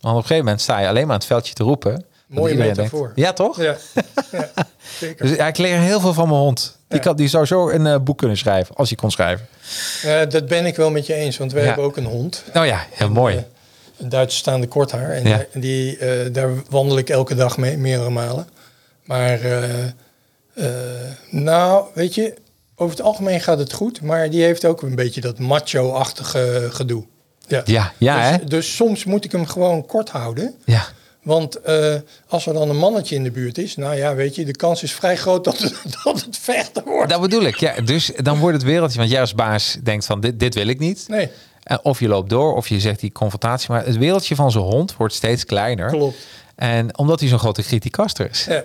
[0.00, 2.04] Want op een gegeven moment sta je alleen maar aan het veldje te roepen.
[2.26, 3.00] Mooie metafoor.
[3.14, 3.56] denkt- Ja, toch?
[3.62, 3.76] Ja.
[4.32, 4.50] ja.
[4.98, 5.26] Zeker.
[5.26, 6.77] Dus ja, ik leer heel veel van mijn hond.
[6.88, 9.46] Die, kan, die zou zo een eh, boek kunnen schrijven, als hij kon schrijven.
[10.02, 12.44] Eh, dat ben ik wel met je eens, want wij hebben ook een hond.
[12.52, 13.36] Nou ja, heel mooi.
[13.36, 13.42] Eh,
[13.98, 15.10] een Duitse staande korthaar.
[15.10, 15.98] En daar- die,
[16.30, 18.48] daar wandel ik elke dag mee, meerdere malen.
[19.04, 19.38] Maar
[21.30, 22.34] nou, weet je,
[22.74, 24.00] over het algemeen gaat het goed.
[24.02, 27.04] Maar die heeft ook een beetje dat macho-achtige gedoe.
[27.46, 28.44] Ja, Ja, ja, dus, hè?
[28.44, 30.54] dus soms moet ik hem gewoon kort houden.
[30.64, 30.84] Ja.
[31.22, 31.94] Want eh,
[32.28, 34.82] als er dan een mannetje in de buurt is, nou ja, weet je, de kans
[34.82, 37.10] is vrij groot dat het, dat het vechten wordt.
[37.10, 37.56] Dat bedoel ik.
[37.56, 40.66] Ja, dus dan wordt het wereldje, want jij als baas denkt van dit, dit wil
[40.66, 41.04] ik niet.
[41.08, 41.28] Nee,
[41.62, 43.70] En Of je loopt door, of je zegt die confrontatie.
[43.70, 45.90] Maar het wereldje van zijn hond wordt steeds kleiner.
[45.90, 46.16] klopt.
[46.56, 48.44] En omdat hij zo'n grote criticaster is.
[48.44, 48.64] Ja.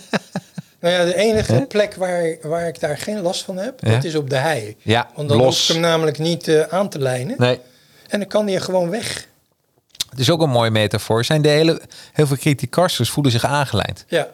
[0.80, 3.90] nou ja, de enige plek waar, waar ik daar geen last van heb, Ja.
[3.94, 4.76] dat is op de hei.
[4.82, 5.46] Ja, Want dan los.
[5.58, 7.34] hoef ik hem namelijk niet eh, aan te lijnen.
[7.38, 7.60] Nee.
[8.08, 9.26] En dan kan hij er gewoon weg.
[10.10, 11.24] Het is ook een mooie metafoor.
[11.24, 11.80] Zijn de hele,
[12.12, 14.04] heel veel criticasters voelen zich aangelijnd.
[14.08, 14.28] Ja,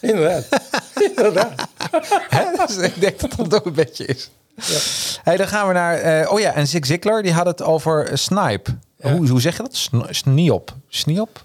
[0.00, 0.46] inderdaad.
[1.16, 1.68] inderdaad.
[2.66, 4.30] Dus ik denk dat dat ook een beetje is.
[5.22, 5.94] Hey, dan gaan we naar...
[5.98, 8.76] eh, oh ja, en Zig Ziglar, die had het over eh, snipe.
[8.98, 9.12] Ja.
[9.12, 9.76] Hoe, hoe zeg je dat?
[9.76, 10.74] Sn- Sniop.
[10.88, 11.42] Sniop?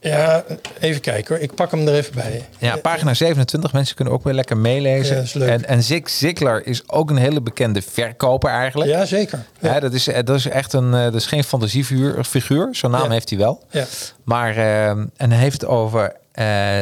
[0.00, 0.44] Ja,
[0.80, 1.44] even kijken hoor.
[1.44, 2.48] Ik pak hem er even bij.
[2.58, 3.72] Ja, pagina 27.
[3.72, 5.08] Mensen kunnen ook weer lekker meelezen.
[5.14, 5.48] Ja, dat is leuk.
[5.48, 8.90] En, en Zig Ziglar is ook een hele bekende verkoper eigenlijk.
[8.90, 9.44] Ja, zeker.
[9.60, 9.74] Ja.
[9.74, 12.68] Ja, dat, is, eh, dat is echt een, eh, dat is geen fantasiefiguur, figuur.
[12.72, 13.10] Zo'n naam Ja.
[13.10, 13.64] heeft hij wel.
[13.70, 13.84] Ja.
[14.24, 16.78] Maar, eh, en hij heeft het over eh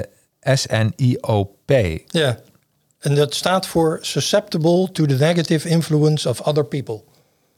[0.54, 1.72] S-N-I-O-P.
[2.06, 2.36] ja.
[3.00, 7.02] En dat staat voor Susceptible to the Negative Influence of Other People.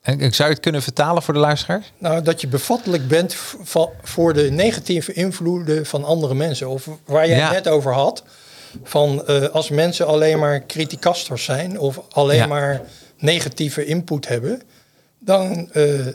[0.06, 1.92] En ik zou je het kunnen vertalen voor de luisteraars?
[1.98, 3.36] Nou, dat je bevattelijk bent
[4.02, 6.68] voor de negatieve invloeden van andere mensen.
[6.68, 7.44] Of waar jij Ja.
[7.44, 8.22] het net over had.
[8.84, 12.46] Van eh, als mensen alleen maar criticasters zijn of alleen Ja.
[12.46, 12.80] maar
[13.18, 14.62] negatieve input hebben.
[15.18, 16.14] Dan, eh, eh,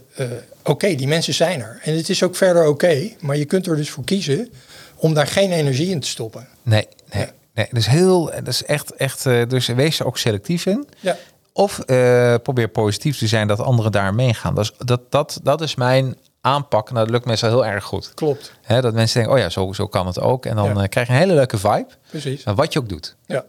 [0.63, 1.79] oké, die mensen zijn er.
[1.83, 3.09] En het is ook verder oké.
[3.19, 4.49] maar je kunt er dus voor kiezen
[4.95, 6.47] om daar geen energie in te stoppen.
[6.63, 7.23] Nee, nee.
[7.25, 7.31] Ja.
[7.53, 7.67] nee.
[7.69, 10.87] Dat is heel, dat is echt, echt, dus wees er ook selectief in.
[10.99, 11.17] Ja,
[11.53, 14.55] Of eh, probeer positief te zijn dat anderen daar meegaan.
[14.55, 16.91] Dat is, dat, dat, dat is mijn aanpak.
[16.91, 18.13] Nou, dat lukt meestal heel erg goed.
[18.13, 18.51] klopt.
[18.61, 20.45] Hè, dat mensen denken, oh ja, zo, zo kan het ook.
[20.45, 20.81] En dan Ja.
[20.81, 21.87] eh, krijg je een hele leuke vibe.
[22.09, 22.43] Precies.
[22.43, 23.15] Wat je ook doet.
[23.25, 23.45] Ja,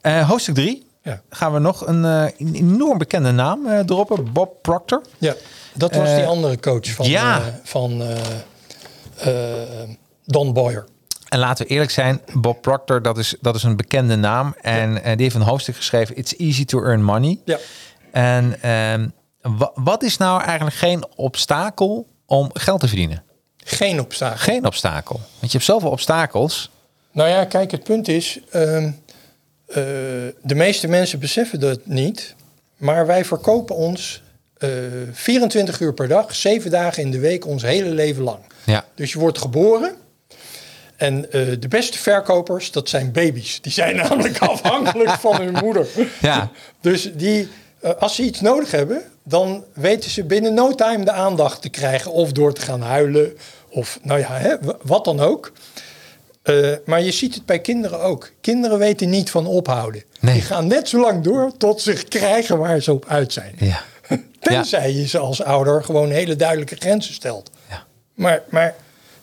[0.00, 1.20] Eh, hoofdstuk 3 ja.
[1.30, 2.04] gaan we nog een
[2.54, 4.32] enorm bekende naam droppen.
[4.32, 5.02] Bob Proctor.
[5.18, 5.34] ja.
[5.74, 7.42] dat was die andere coach van, ja.
[7.62, 8.02] van
[10.24, 10.84] Don Boyer.
[11.28, 14.54] En laten we eerlijk zijn, Bob Proctor, dat is, dat is een bekende naam.
[14.60, 17.38] En eh, die heeft een hoofdstuk geschreven, It's Easy to Earn Money.
[17.44, 17.58] Ja,
[18.10, 18.56] En
[19.40, 23.22] wa- wat is nou eigenlijk geen obstakel om geld te verdienen?
[23.56, 24.38] Geen obstakel.
[24.38, 25.14] Geen obstakel.
[25.38, 26.70] Want je hebt zoveel obstakels.
[27.12, 28.84] Nou ja, kijk, het punt is, ehm,
[29.66, 29.74] eh,
[30.42, 32.34] de meeste mensen beseffen dat niet,
[32.76, 34.22] maar wij verkopen ons
[34.56, 34.68] eh
[35.12, 38.38] 24 uur per dag, 7 dagen in de week, ons hele leven lang.
[38.64, 38.84] Ja.
[38.94, 39.94] Dus je wordt geboren
[40.96, 43.60] en eh, de beste verkopers, dat zijn baby's.
[43.60, 45.86] Die zijn namelijk afhankelijk van hun moeder.
[46.20, 46.50] Ja.
[46.80, 47.48] Dus die,
[47.80, 51.68] eh, als ze iets nodig hebben, dan weten ze binnen no time de aandacht te
[51.68, 52.12] krijgen.
[52.12, 53.36] Of door te gaan huilen,
[53.68, 55.52] of nou ja, hè, wat dan ook.
[56.46, 58.30] Eh, maar je ziet het bij kinderen ook.
[58.40, 60.02] Kinderen weten niet van ophouden.
[60.20, 60.34] Nee.
[60.34, 63.54] Die gaan net zo lang door tot ze krijgen waar ze op uit zijn.
[63.58, 63.82] Ja.
[64.40, 67.50] Tenzij je ze als ouder gewoon hele duidelijke grenzen stelt.
[67.68, 67.84] Ja.
[68.14, 68.74] Maar, maar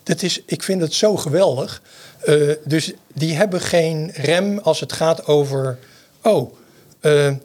[0.03, 1.81] dat is, ik vind het zo geweldig.
[2.23, 2.35] Eh,
[2.65, 5.77] dus die hebben geen rem als het gaat over...
[6.21, 6.53] Oh,
[6.99, 7.35] eh, eh,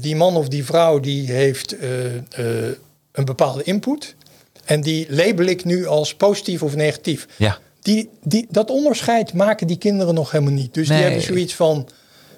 [0.00, 1.76] die man of die vrouw die heeft
[3.12, 4.14] een bepaalde input.
[4.64, 7.26] En die label ik nu als positief of negatief.
[7.36, 7.58] Ja.
[7.80, 10.74] Die, die, dat onderscheid maken die kinderen nog helemaal niet.
[10.74, 10.96] Dus Nee.
[10.96, 11.88] die hebben zoiets van...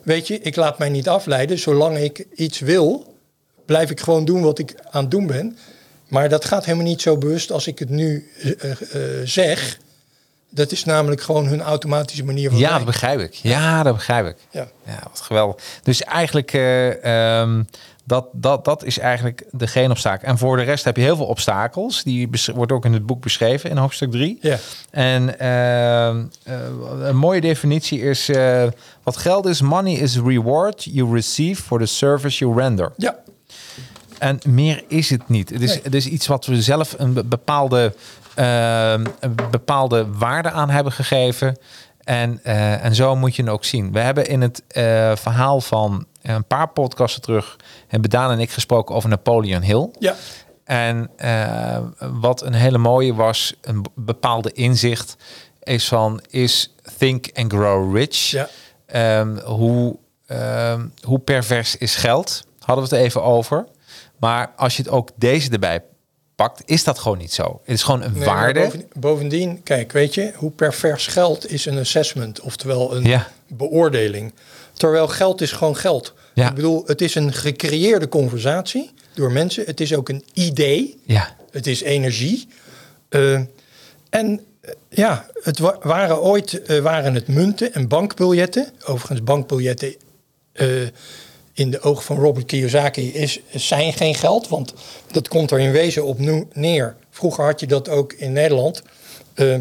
[0.03, 1.59] Weet je, ik laat mij niet afleiden.
[1.59, 3.14] Zolang ik iets wil,
[3.64, 5.59] blijf ik gewoon doen wat ik aan het doen ben.
[6.09, 9.79] Maar dat gaat helemaal niet zo bewust als ik het nu eh, eh, eh, zeg.
[10.51, 13.35] Dat is namelijk gewoon hun automatische manier van Ja, dat begrijp ik.
[13.35, 14.37] Ja, dat begrijp ik.
[14.51, 14.69] Ja.
[14.87, 15.57] Ja, wat geweldig.
[15.83, 17.62] Dus eigenlijk, ehm,
[18.05, 20.29] dat, dat, dat is eigenlijk de geen obstakel.
[20.29, 22.03] En voor de rest heb je heel veel obstakels.
[22.03, 24.38] Die wordt ook in het boek beschreven in hoofdstuk 3.
[24.40, 24.59] Ja.
[24.90, 28.31] En ehm, eh, een mooie definitie is...
[29.03, 32.92] wat geld is, money is reward you receive for the service you render.
[32.97, 33.16] Ja,
[34.19, 35.51] En meer is het niet.
[35.51, 35.81] Het is, Nee.
[35.83, 37.95] het is iets wat we zelf een be- bepaalde,
[38.35, 41.57] ehm, een bepaalde waarde aan hebben gegeven.
[42.05, 43.93] En, eh, en zo moet je het ook zien.
[43.93, 47.57] We hebben in het eh, verhaal van een paar podcasten terug...
[47.89, 49.89] hebben Daan en ik gesproken over Napoleon Hill.
[49.99, 50.15] ja,
[50.65, 55.17] En eh, wat een hele mooie was, een bepaalde inzicht...
[55.63, 58.17] is van, is think and grow rich.
[58.31, 58.49] Ja.
[58.87, 62.47] Ehm, hoe, ehm, hoe pervers is geld?
[62.61, 63.67] Hadden we het even over.
[64.19, 65.83] Maar als je het ook deze erbij
[66.35, 67.61] pakt, is dat gewoon niet zo.
[67.65, 68.61] Het is gewoon een Nee, waarde.
[68.61, 73.29] boven- bovendien, kijk, weet je, hoe pervers geld is een assessment, oftewel een Ja.
[73.49, 74.35] beoordeling.
[74.73, 76.15] Terwijl geld is gewoon geld.
[76.35, 76.49] Ja.
[76.49, 79.65] Ik bedoel, het is een gecreëerde conversatie door mensen.
[79.67, 81.01] Het is ook een idee.
[81.05, 82.49] Ja, Het is energie.
[83.09, 83.33] Eh,
[84.11, 88.71] en eh, ja, het wa- waren ooit eh, waren het munten en bankbiljetten.
[88.85, 89.95] Overigens, bankbiljetten
[91.57, 94.49] in de ogen van Robert Kiyosaki is, zijn geen geld.
[94.49, 94.75] Want
[95.11, 96.97] dat komt er in wezen op nu- neer.
[97.11, 98.83] Vroeger had je dat ook in Nederland.
[99.35, 99.57] Eh,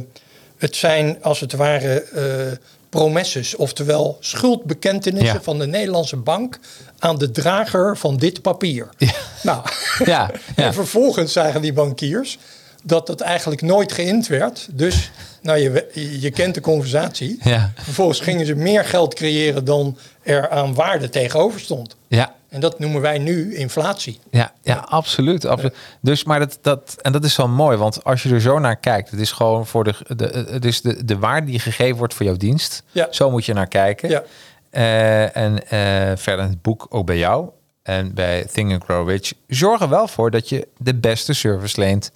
[0.57, 2.57] het zijn als het ware eh
[2.89, 5.41] promesses, oftewel schuldbekentenissen Ja.
[5.41, 6.59] van de Nederlandse bank
[6.99, 8.89] aan de drager van dit papier.
[8.97, 9.11] Ja.
[9.43, 9.61] Nou,
[10.05, 10.63] Ja, ja.
[10.65, 12.37] en vervolgens zagen die bankiers
[12.83, 14.67] dat dat eigenlijk nooit geïnd werd.
[14.71, 15.11] Dus,
[15.45, 17.37] nou, je, je kent de conversatie.
[17.43, 17.71] Ja.
[17.75, 21.95] Vervolgens gingen ze meer geld creëren dan er aan waarde tegenover stond.
[22.07, 22.33] ja.
[22.49, 24.19] En dat noemen wij nu inflatie.
[24.31, 25.45] Ja, ja, absoluut.
[25.45, 25.75] absoluut.
[26.01, 28.75] Dus, maar dat, dat, en dat is wel mooi, want als je er zo naar
[28.75, 32.13] kijkt, het is gewoon voor de, de, het is de, de waarde die gegeven wordt
[32.13, 32.83] voor jouw dienst.
[32.91, 33.07] Ja.
[33.09, 34.09] Zo moet je naar kijken.
[34.09, 34.23] Ja.
[34.69, 37.49] Eh, en eh, verder in het boek ook bij jou
[37.83, 41.79] en bij Think and Grow Rich zorg er wel voor dat je de beste service
[41.79, 42.11] leent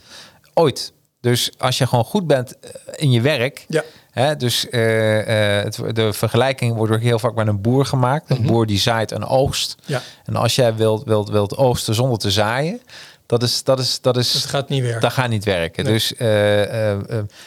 [0.53, 0.93] ooit.
[1.21, 3.83] Dus als je gewoon goed bent eh, in je werk, Ja.
[4.11, 8.29] Hè, dus eh, eh, het, de vergelijking wordt ook heel vaak met een boer gemaakt.
[8.29, 9.75] Een boer die zaait en oogst.
[9.81, 9.91] Mhm.
[9.91, 10.01] Ja.
[10.25, 12.81] En als jij wilt, wilt, wilt oogsten zonder te zaaien,
[13.25, 15.01] dat is, dat is, dat is, Dat gaat niet werken.
[15.01, 15.83] dat gaat niet werken.
[15.83, 15.93] Nee.
[15.93, 16.15] Dus,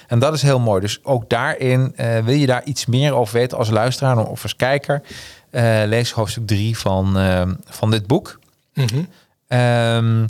[0.07, 0.81] en dat is heel mooi.
[0.81, 5.03] Dus ook daarin, wil je daar iets meer over weten als luisteraar of als kijker,
[5.87, 7.17] lees hoofdstuk 3 van,
[7.65, 8.39] van dit boek.
[8.75, 9.05] Mhm.
[9.49, 10.25] Ehm,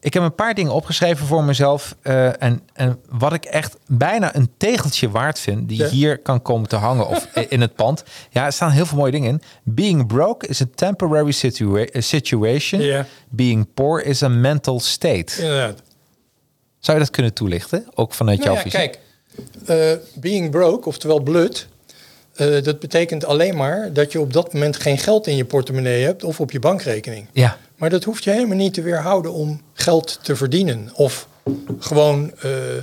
[0.00, 1.96] ik heb een paar dingen opgeschreven voor mezelf.
[2.02, 5.88] eh, en, en wat ik echt bijna een tegeltje waard vind, die Ja.
[5.88, 8.04] hier kan komen te hangen of in het pand.
[8.30, 9.42] Ja, er staan heel veel mooie dingen in.
[9.62, 12.80] Being broke is a temporary situa- eh, situation.
[12.80, 13.06] Ja.
[13.28, 15.42] Being poor is a mental state.
[15.42, 15.82] Inderdaad.
[16.78, 17.86] Zou je dat kunnen toelichten?
[17.94, 18.78] Ook vanuit Nou jouw ja, visie?
[18.78, 18.98] kijk,
[19.66, 21.68] eh, being broke, oftewel blut,
[22.62, 26.24] dat betekent alleen maar dat je op dat moment geen geld in je portemonnee hebt
[26.24, 27.26] of op je bankrekening.
[27.32, 30.90] Ja, Maar dat hoeft je helemaal niet te weerhouden om geld te verdienen.
[30.94, 31.28] Of
[31.78, 32.82] gewoon eh, eh,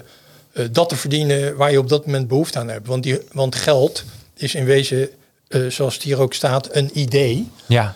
[0.71, 2.88] dat te verdienen waar je op dat moment behoefte aan hebt.
[2.88, 4.03] Want, die, want geld
[4.34, 5.10] is in wezen,
[5.47, 7.51] eh, zoals het hier ook staat, een idee.
[7.65, 7.95] ja,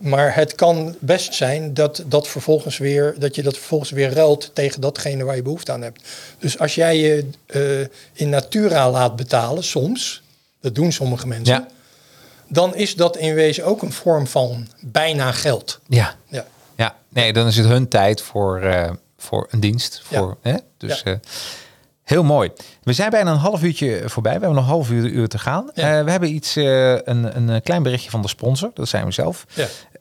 [0.00, 4.50] maar het kan best zijn dat, dat, vervolgens weer, dat je dat vervolgens weer ruilt
[4.54, 6.02] tegen datgene waar je behoefte aan hebt.
[6.38, 7.24] Dus als jij je
[8.12, 10.22] in natura laat betalen, soms,
[10.60, 11.68] dat doen sommige mensen, ja,
[12.48, 15.80] dan is dat in wezen ook een vorm van bijna geld.
[15.88, 16.14] ja.
[16.28, 16.44] Ja.
[16.76, 20.02] Ja, nee, dan is het hun tijd voor, eh, voor een dienst.
[20.08, 20.18] Ja.
[20.18, 20.54] Voor, hè?
[20.76, 21.12] Dus Ja.
[21.12, 21.18] eh,
[22.04, 22.50] heel mooi.
[22.82, 24.32] We zijn bijna een half uurtje voorbij.
[24.32, 25.70] We hebben nog een half uur, uur te gaan.
[25.74, 25.98] Ja.
[25.98, 28.70] Eh, we hebben iets, een, een klein berichtje van de sponsor.
[28.74, 29.46] Dat zijn we zelf.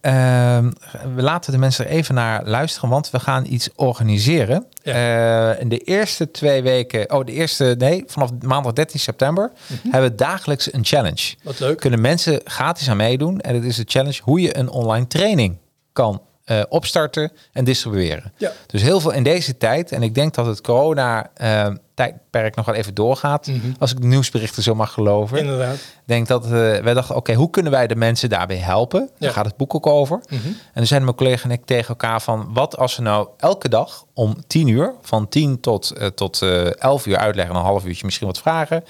[0.05, 0.71] Ehm,
[1.15, 4.65] we laten de mensen er even naar luisteren, want we gaan iets organiseren.
[4.83, 9.51] Eh, in de eerste twee weken, oh de eerste, nee, vanaf maandag 13 september
[9.89, 11.35] hebben we dagelijks een challenge.
[11.43, 11.79] Wat leuk.
[11.79, 15.57] Kunnen mensen gratis aan meedoen en het is de challenge hoe je een online training
[15.93, 18.33] kan eh, opstarten en distribueren.
[18.37, 18.51] Ja.
[18.67, 22.65] Dus heel veel in deze tijd, en ik denk dat het corona eh, tijdperk nog
[22.65, 25.77] wel even doorgaat, als ik de nieuwsberichten zo mag geloven Inderdaad.
[26.05, 29.09] denk dat eh, wij dachten, oké, hoe kunnen wij de mensen daarbij helpen?
[29.19, 30.19] Daar gaat het boek ook over.
[30.29, 33.69] En dan zijn mijn collega en ik tegen elkaar van, wat als we nou elke
[33.69, 37.85] dag om 10 uur, van 10 tot, eh, tot eh 11 uur uitleggen, een half
[37.85, 38.83] uurtje misschien wat vragen,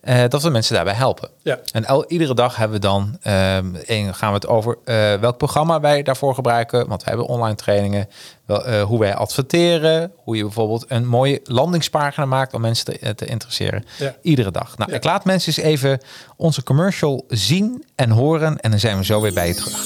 [0.00, 1.28] eh, dat we mensen daarbij helpen.
[1.42, 1.58] Ja.
[1.72, 5.36] En el- iedere dag hebben we dan, ehm, één, gaan we het over eh, welk
[5.36, 8.08] programma wij daarvoor gebruiken, want we hebben online trainingen,
[8.46, 13.14] wel, eh, hoe wij adverteren, hoe je bijvoorbeeld een mooie landingspagina maakt om mensen te,
[13.14, 13.84] te interesseren.
[13.98, 14.14] Ja.
[14.22, 14.78] Iedere dag.
[14.78, 14.96] Nou, Ja.
[14.96, 16.00] ik laat mensen eens even
[16.36, 19.84] onze commercial zien en horen en dan zijn we zo weer bij je terug.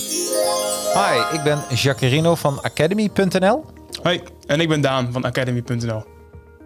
[0.94, 3.64] Hi, ik ben Jacarino van Academy.nl.
[4.02, 6.04] Hoi, en ik ben Daan van Academy.nl.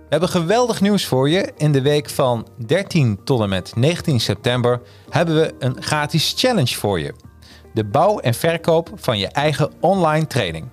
[0.09, 1.53] We hebben geweldig nieuws voor je.
[1.57, 6.75] In de week van 13 tot en met 19 september hebben we een gratis challenge
[6.75, 7.15] voor je.
[7.75, 10.69] De bouw en verkoop van je eigen online training.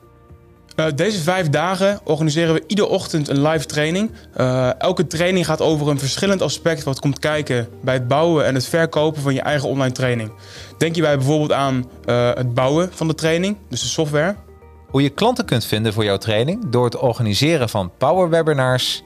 [0.76, 4.12] Eh, deze vijf dagen organiseren we iedere ochtend een live training.
[4.34, 8.56] Eh, elke training gaat over een verschillend aspect wat komt kijken bij het bouwen en
[8.56, 10.32] het verkopen van je eigen online training.
[10.78, 14.36] Denk hierbij bijvoorbeeld aan eh, het bouwen van de training, dus de software.
[14.88, 19.05] Hoe je klanten kunt vinden voor jouw training door het organiseren van power webinars.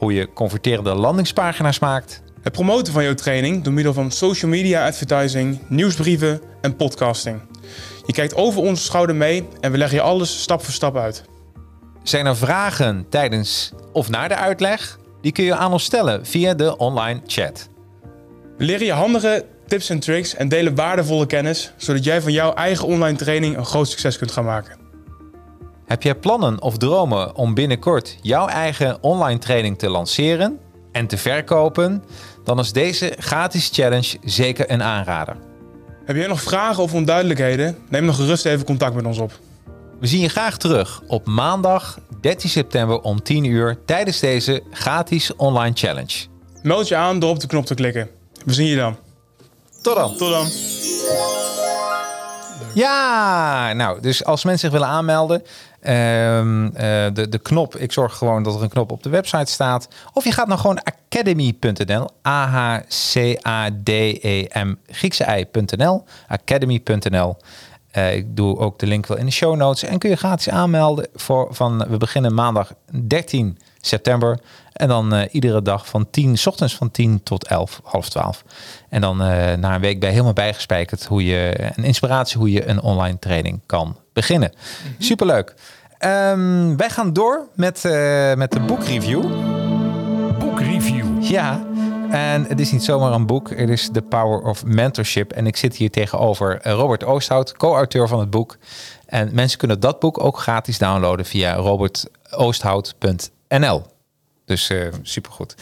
[0.00, 2.22] Hoe je converterende landingspagina's maakt.
[2.42, 7.40] Het promoten van jouw training door middel van social media advertising, nieuwsbrieven en podcasting.
[8.06, 11.24] Je kijkt over onze schouder mee en we leggen je alles stap voor stap uit.
[12.02, 14.98] Zijn er vragen tijdens of na de uitleg?
[15.20, 17.68] Die kun je aan ons stellen via de online chat.
[18.58, 22.54] We leren je handige tips en tricks en delen waardevolle kennis, zodat jij van jouw
[22.54, 24.79] eigen online training een groot succes kunt gaan maken.
[25.90, 30.58] Heb jij plannen of dromen om binnenkort jouw eigen online training te lanceren
[30.92, 32.04] en te verkopen?
[32.44, 35.36] Dan is deze gratis challenge zeker een aanrader.
[36.04, 37.78] Heb jij nog vragen of onduidelijkheden?
[37.88, 39.32] Neem dan gerust even contact met ons op.
[40.00, 45.36] We zien je graag terug op maandag 13 september om 10 uur tijdens deze gratis
[45.36, 46.26] online challenge.
[46.62, 48.08] Meld je aan door op de knop te klikken.
[48.44, 48.96] We zien je dan.
[49.82, 50.16] Tot dan!
[50.16, 50.48] Tot dan.
[52.74, 55.42] Ja, nou, dus als mensen zich willen aanmelden,
[55.80, 55.92] eh,
[57.12, 59.88] de, de knop, ik zorg gewoon dat er een knop op de website staat.
[60.12, 62.84] Of je gaat naar gewoon academy.nl, A-H-C-A-D-E-M,
[64.86, 67.36] Griekse ei.nl, academy.nl.
[67.90, 69.82] Eh, ik doe ook de link wel in de show notes.
[69.82, 74.38] En kun je gratis aanmelden voor van, we beginnen maandag 13 september.
[74.72, 78.44] En dan eh, iedere dag van 10, 's ochtends van 10 tot 11, half 12.
[78.88, 82.68] En dan eh, na een week bij helemaal bijgespijkerd hoe je, een inspiratie hoe je
[82.68, 84.52] een online training kan beginnen.
[84.98, 85.54] Superleuk.
[85.98, 89.22] Ehm, wij gaan door met, eh, met de boekreview.
[90.38, 91.22] Boekreview.
[91.22, 91.66] Ja,
[92.10, 93.50] en het is niet zomaar een boek.
[93.50, 95.32] Het is The Power of Mentorship.
[95.32, 98.56] En ik zit hier tegenover Robert Oosthout, co-auteur van het boek.
[99.06, 103.38] En mensen kunnen dat boek ook gratis downloaden via robertoosthout.nl.
[104.44, 105.54] Dus eh supergoed.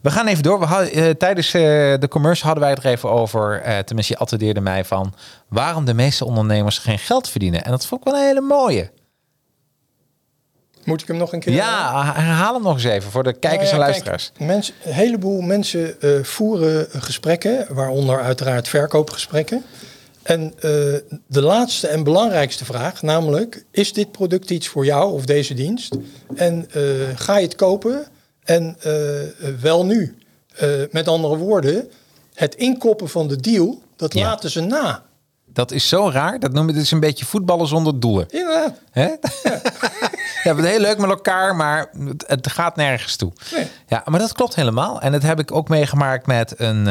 [0.00, 0.58] We gaan even door.
[0.58, 1.60] We hadden, eh, tijdens eh,
[1.98, 3.62] de commercial hadden wij het er even over.
[3.84, 5.14] tenminste, je attendeerde mij van
[5.48, 7.64] waarom de meeste ondernemers geen geld verdienen.
[7.64, 8.90] En dat vond ik wel een hele mooie.
[10.84, 13.70] Moet ik hem nog een keer Ja, herhaal hem nog eens even voor de kijkers
[13.70, 14.48] Nou ja, en kijk, luisteraars.
[14.48, 19.64] mensen, een heleboel mensen voeren gesprekken, waaronder uiteraard verkoopgesprekken.
[20.24, 20.60] En eh,
[21.26, 25.96] de laatste en belangrijkste vraag, namelijk, is dit product iets voor jou of deze dienst?
[26.34, 26.82] En eh,
[27.14, 28.06] ga je het kopen?
[28.44, 28.92] En eh,
[29.60, 30.16] wel nu.
[30.90, 31.90] Met andere woorden,
[32.34, 34.22] het inkoppen van de deal, dat Ja.
[34.26, 35.02] laten ze na.
[35.46, 36.38] Dat is zo raar.
[36.38, 38.26] Dat noemen we dus een beetje voetballen zonder doelen.
[38.28, 38.80] Inderdaad.
[38.90, 39.06] Hè?
[39.42, 40.50] Ja.
[40.50, 41.90] we hebben het heel leuk met elkaar, maar
[42.26, 43.32] het, gaat nergens toe.
[43.54, 43.66] Nee.
[43.86, 45.00] Ja, maar dat klopt helemaal.
[45.00, 46.86] En dat heb ik ook meegemaakt met een,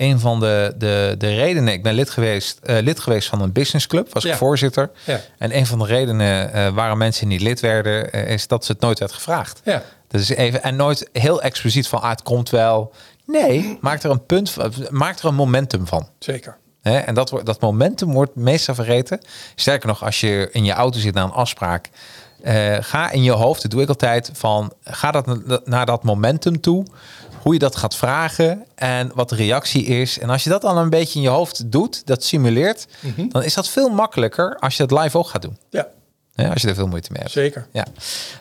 [0.00, 1.72] een van de, de, de redenen.
[1.72, 4.90] Ik ben lid geweest, eh, lid geweest van een businessclub, was ik voorzitter.
[5.06, 5.20] Ja.
[5.38, 8.72] En een van de redenen eh, waarom mensen niet lid werden, eh, is dat ze
[8.72, 9.60] het nooit werd gevraagd.
[9.64, 9.82] Ja.
[10.08, 12.92] Dat is even, en nooit heel expliciet van, ah, het komt wel.
[13.26, 16.08] Nee, maak er een punt van, maak er een momentum van.
[16.18, 16.56] Zeker.
[16.82, 19.20] En dat, wordt- dat momentum wordt meestal vergeten.
[19.54, 21.88] Sterker nog, als je in je auto zit naar een afspraak,
[22.80, 26.60] ga in je hoofd, dat doe ik altijd, van ga dat na- naar dat momentum
[26.60, 26.84] toe.
[27.40, 30.18] Hoe je dat gaat vragen en wat de reactie is.
[30.18, 32.86] En als je dat dan een beetje in je hoofd doet, dat simuleert,
[33.28, 35.58] dan is dat veel makkelijker als je het live ook gaat doen.
[35.70, 35.86] Ja.
[36.34, 37.32] Ja, als je er veel moeite mee hebt.
[37.32, 37.66] zeker.
[37.72, 37.86] Ja.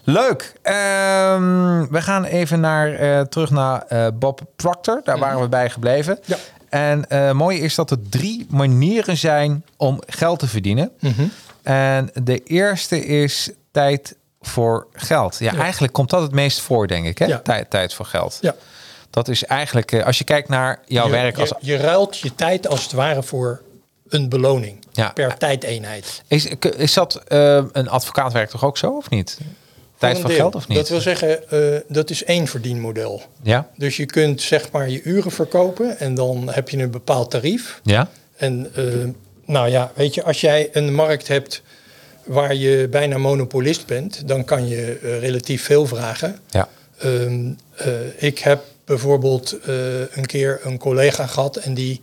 [0.03, 0.53] Leuk.
[0.61, 5.01] Ehm, we gaan even naar, eh, terug naar eh, Bob Proctor.
[5.03, 6.19] Daar waren we bij gebleven.
[6.21, 6.31] Mhm.
[6.31, 6.37] Ja.
[6.69, 10.91] En eh mooi is dat er drie manieren zijn om geld te verdienen.
[10.99, 11.23] Mhm.
[11.63, 15.37] En de eerste is tijd voor geld.
[15.39, 15.59] Ja, Ja.
[15.59, 17.17] eigenlijk komt dat het meest voor, denk ik.
[17.17, 17.25] Hè?
[17.25, 17.39] Ja.
[17.39, 18.37] Tijd, tijd voor geld.
[18.41, 18.55] Ja.
[19.09, 22.17] Dat is eigenlijk, eh, als je kijkt naar jouw je, werk als je, je ruilt
[22.17, 23.61] je tijd als het ware voor
[24.09, 25.09] een beloning Ja.
[25.09, 26.21] per tijdeenheid.
[26.27, 26.45] Is,
[26.77, 29.37] is dat eh, een advocaat werkt toch ook zo of niet?
[29.97, 30.39] Tijd een voor deel.
[30.39, 30.77] geld of niet?
[30.77, 33.21] Dat wil zeggen, eh, dat is één verdienmodel.
[33.41, 37.31] Ja, Dus je kunt zeg maar je uren verkopen en dan heb je een bepaald
[37.31, 37.79] tarief.
[37.83, 38.71] ja, En
[39.45, 41.61] nou ja, weet je, als jij een markt hebt
[42.25, 46.39] waar je bijna monopolist bent, dan kan je relatief veel vragen.
[46.49, 46.67] ja.
[46.97, 47.87] Ehm, eh,
[48.17, 52.01] ik heb bijvoorbeeld eh, een keer een collega gehad en die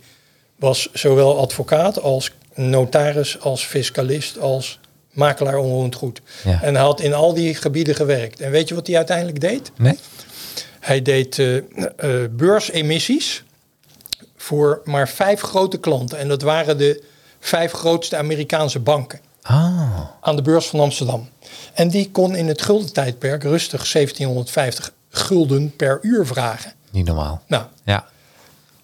[0.55, 4.79] was zowel advocaat als notaris, als fiscalist, als
[5.11, 6.21] makelaar onroerend goed.
[6.43, 6.61] Ja.
[6.61, 8.39] En hij had in al die gebieden gewerkt.
[8.39, 9.71] En weet je wat hij uiteindelijk deed?
[9.77, 9.97] Nee?
[10.79, 11.61] Hij deed eh,
[12.31, 13.43] beursemissies
[14.35, 16.17] voor maar vijf grote klanten.
[16.17, 17.03] En dat waren de
[17.39, 21.29] vijf grootste Amerikaanse banken Ah, aan de beurs van Amsterdam.
[21.73, 26.73] En die kon in het guldentijdperk rustig 1750 gulden per uur vragen.
[26.97, 27.41] Niet normaal.
[27.47, 28.05] Nou, Ja,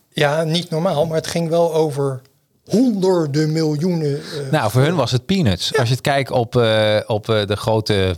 [0.10, 2.22] ja, niet normaal, maar het ging wel over
[2.66, 4.16] honderden miljoenen.
[4.22, 5.78] eh, nou voor hun was het peanuts.
[5.78, 8.16] Als je het kijkt op, eh, op eh, de grote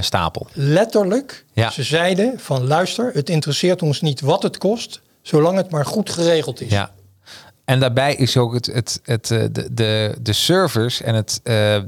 [0.00, 0.46] stapel.
[0.52, 1.70] letterlijk, Ja.
[1.70, 6.10] ze zeiden van luister, het interesseert ons niet wat het kost, zolang het maar goed
[6.10, 6.70] geregeld is.
[6.70, 6.90] Ja.
[7.64, 11.40] En daarbij is ook het, het, het, de, de, de servers en het,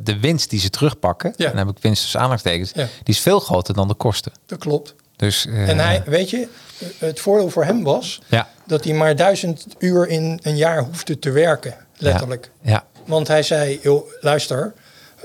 [0.04, 1.32] de winst die ze terugpakken.
[1.36, 1.48] Ja.
[1.48, 2.70] Dan heb ik winst tussen aanhalingstekens.
[2.74, 2.84] Ja.
[3.02, 4.32] Die is veel groter dan de kosten.
[4.46, 4.94] Dat klopt.
[5.16, 6.48] Dus, En hij, weet je,
[6.98, 8.48] het voordeel voor hem was Ja.
[8.66, 12.50] dat hij maar duizend uur in een jaar hoefde te werken, letterlijk.
[12.62, 12.84] Ja.
[13.06, 14.72] Want hij zei, joh, luister,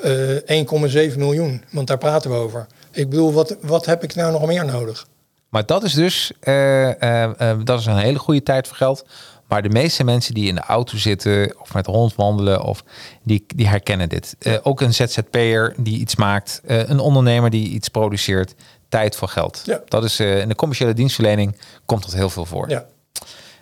[0.01, 2.67] eh 1,7 miljoen, want daar praten we over.
[2.91, 5.07] Ik bedoel, wat, wat heb ik nou nog meer nodig?
[5.49, 9.05] Maar dat is dus eh, eh, eh, dat is een hele goede tijd voor geld.
[9.47, 12.83] Maar de meeste mensen die in de auto zitten of met rondwandelen, of
[13.23, 14.35] die, die herkennen dit.
[14.39, 18.53] Eh, ook een ZZP'er die iets maakt, eh, een ondernemer die iets produceert,
[18.89, 19.61] tijd voor geld.
[19.65, 19.81] Ja.
[19.87, 22.69] Dat is eh, in de commerciële dienstverlening komt dat heel veel voor.
[22.69, 22.85] Ja,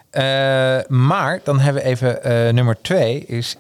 [0.10, 0.22] Eh,
[0.88, 3.56] maar dan hebben we even eh, nummer twee is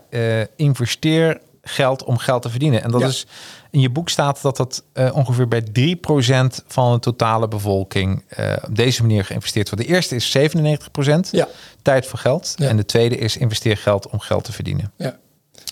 [0.55, 2.83] investeer geld om geld te verdienen.
[2.83, 3.07] En dat Ja.
[3.07, 3.25] is
[3.71, 8.23] in je boek staat dat dat ongeveer bij 3% van de totale bevolking
[8.67, 9.85] op deze manier geïnvesteerd wordt.
[9.85, 11.47] De eerste is 97% Ja.
[11.81, 12.53] tijd voor geld.
[12.55, 12.67] Ja.
[12.67, 14.91] En de tweede is investeer geld om geld te verdienen.
[14.97, 15.17] ja.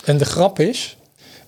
[0.06, 0.98] En de grap is,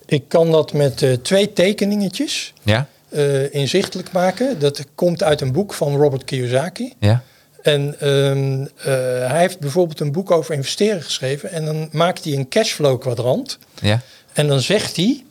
[0.05, 2.87] ik kan dat met twee tekeningetjes Ja?
[3.15, 4.59] Eh, inzichtelijk maken.
[4.59, 6.93] Dat komt uit een boek van Robert Kiyosaki.
[6.99, 7.23] Ja?
[7.61, 8.85] En ehm, eh,
[9.29, 11.51] hij heeft bijvoorbeeld een boek over investeren geschreven.
[11.51, 13.57] En dan maakt hij een cashflow kwadrant.
[13.81, 14.01] Ja?
[14.33, 15.23] En dan zegt hij,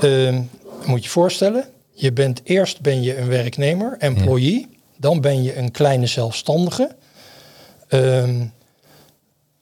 [0.00, 0.40] ehm,
[0.86, 5.70] moet je voorstellen, je bent eerst ben je een werknemer, employee, dan ben je een
[5.70, 6.96] kleine zelfstandige,
[7.88, 8.44] ehm,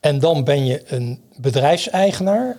[0.00, 2.56] en dan ben je een bedrijfseigenaar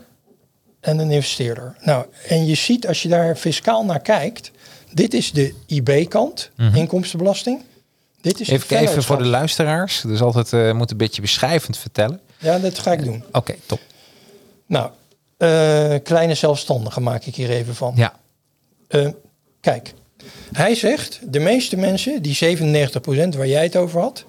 [0.79, 1.75] en een investeerder.
[1.81, 4.51] Nou, en je ziet als je daar fiscaal naar kijkt,
[4.95, 7.61] dit is de IB-kant, inkomstenbelasting.
[8.21, 10.01] Dit is Even, even voor de luisteraars.
[10.01, 12.19] Dus altijd eh moet een beetje beschrijvend vertellen.
[12.37, 13.23] Ja, dat ga ik doen.
[13.31, 13.79] Oké, top.
[14.65, 14.89] Nou,
[15.37, 17.93] eh, kleine zelfstandige maak ik hier even van.
[17.95, 18.13] Ja.
[18.87, 19.07] Eh,
[19.61, 19.93] kijk,
[20.51, 24.25] hij zegt, de meeste mensen, die 97% waar jij het over had.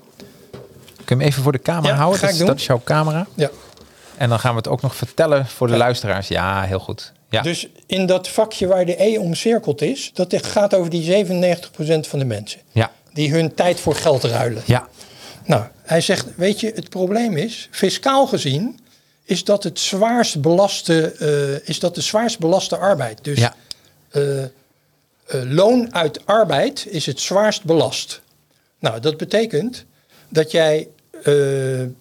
[1.04, 2.18] Kun je hem even voor de camera Ja, houden?
[2.20, 2.48] ga ik dat, doen.
[2.48, 3.26] dat is jouw camera.
[3.34, 3.50] Ja.
[4.16, 5.78] En dan gaan we het ook nog vertellen voor de Ja.
[5.78, 6.28] luisteraars.
[6.28, 7.12] Ja, heel goed.
[7.30, 7.42] Ja.
[7.42, 12.18] Dus in dat vakje waar de E omcirkeld is, dat gaat over die 97% van
[12.18, 12.60] de mensen.
[12.72, 12.92] ja.
[13.12, 14.62] Die hun tijd voor geld ruilen.
[14.66, 14.88] Ja.
[15.44, 18.78] Nou, hij zegt, weet je, het probleem is, fiscaal gezien,
[19.24, 23.18] is dat het zwaarst belaste, eh, is dat de zwaarst belaste arbeid.
[23.24, 23.54] Dus Ja.
[24.10, 24.48] eh, eh,
[25.28, 28.20] loon uit arbeid is het zwaarst belast.
[28.78, 29.84] Nou, dat betekent
[30.28, 30.88] dat jij,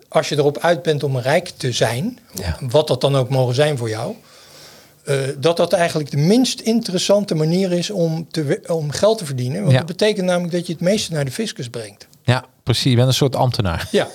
[0.08, 2.58] als je erop uit bent om rijk te zijn, Ja.
[2.62, 4.16] wat dat dan ook mogen zijn voor jou,
[5.06, 9.60] eh, dat dat eigenlijk de minst interessante manier is om, te, om geld te verdienen.
[9.60, 9.78] Want Ja.
[9.78, 12.08] dat betekent namelijk dat je het meeste naar de fiscus brengt.
[12.24, 12.84] ja, precies.
[12.92, 13.88] Je bent een soort ambtenaar.
[13.92, 14.08] Ja,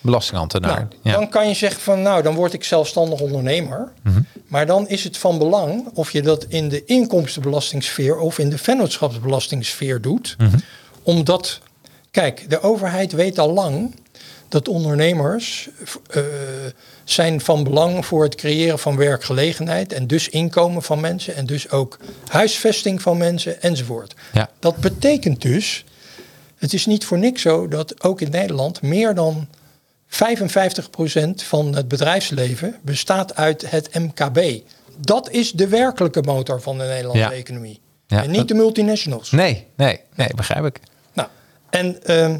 [0.00, 0.74] Belastingambtenaar.
[0.78, 1.12] nou, ja.
[1.12, 3.92] dan kan je zeggen van nou, dan word ik zelfstandig ondernemer.
[4.02, 4.20] Mhm.
[4.46, 8.58] Maar dan is het van belang of je dat in de inkomstenbelastingssfeer of in de
[8.58, 10.34] vennootschapsbelastingssfeer doet.
[10.38, 10.56] Mhm.
[11.02, 11.60] Omdat,
[12.10, 13.94] kijk, de overheid weet al lang
[14.48, 15.68] dat ondernemers
[16.10, 16.22] eh,
[17.10, 21.70] zijn van belang voor het creëren van werkgelegenheid en dus inkomen van mensen en dus
[21.70, 21.98] ook
[22.28, 24.14] huisvesting van mensen enzovoort.
[24.32, 24.50] Ja.
[24.58, 25.84] Dat betekent dus,
[26.58, 29.48] het is niet voor niks zo dat ook in Nederland meer dan
[30.08, 30.16] 55%
[31.34, 34.60] van het bedrijfsleven bestaat uit het MKB.
[34.98, 37.32] dat is de werkelijke motor van de Nederlandse Ja.
[37.32, 37.80] economie.
[38.06, 38.22] Ja.
[38.22, 39.30] En niet de multinationals.
[39.30, 40.80] Nee, nee, nee, begrijp ik.
[41.12, 41.28] Nou,
[41.70, 42.38] en ehm,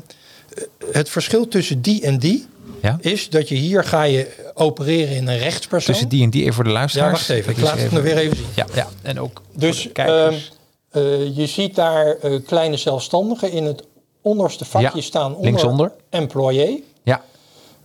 [0.93, 2.47] het verschil tussen die en die
[2.87, 2.97] Ja?
[3.01, 5.93] is dat je hier ga je opereren in een rechtspersoon.
[5.93, 7.13] Tussen die en die even voor de ja, luisteraars.
[7.13, 7.51] wacht even.
[7.53, 8.47] Ik Dat laat het nog weer even zien.
[8.55, 10.35] Ja, ja, en ook Dus ehm,
[10.91, 13.83] eh, je ziet daar eh, kleine zelfstandigen in het
[14.23, 15.93] onderste vakje Ja, staan onder linksonder.
[16.11, 16.81] employé.
[17.05, 17.23] ja,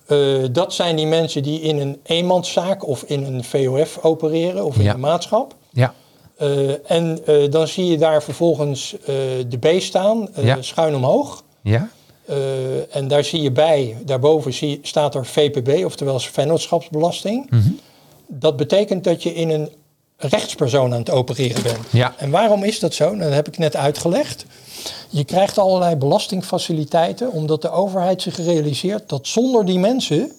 [0.05, 0.17] Eh,
[0.51, 4.83] dat zijn die mensen die in een eenmanszaak of in een VOF opereren of in
[4.83, 4.93] Ja.
[4.93, 5.55] een maatschap.
[5.71, 5.93] ja,
[6.85, 8.95] en dan zie je daar vervolgens
[9.47, 10.61] de B staan, Ja.
[10.61, 11.43] schuin omhoog.
[11.63, 11.89] ja,
[12.31, 17.49] Eh, en daar zie je bij, daarboven zie, staat er VPB, oftewel vennootschapsbelasting.
[17.49, 17.69] Mhm.
[18.27, 19.69] Dat betekent dat je in een
[20.17, 21.77] rechtspersoon aan het opereren bent.
[21.89, 22.13] Ja.
[22.17, 23.05] En waarom is dat zo?
[23.05, 24.45] Nou, dat heb ik net uitgelegd.
[25.09, 30.31] Je krijgt allerlei belastingfaciliteiten, omdat de overheid zich realiseert dat zonder die mensen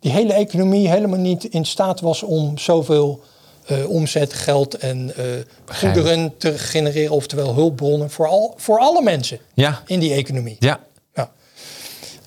[0.00, 3.20] die hele economie helemaal niet in staat was om zoveel
[3.66, 5.24] eh, omzet, geld en eh,
[5.64, 10.56] goederen te genereren, oftewel hulpbronnen voor, al, voor alle mensen ja, in die economie.
[10.58, 10.80] Ja.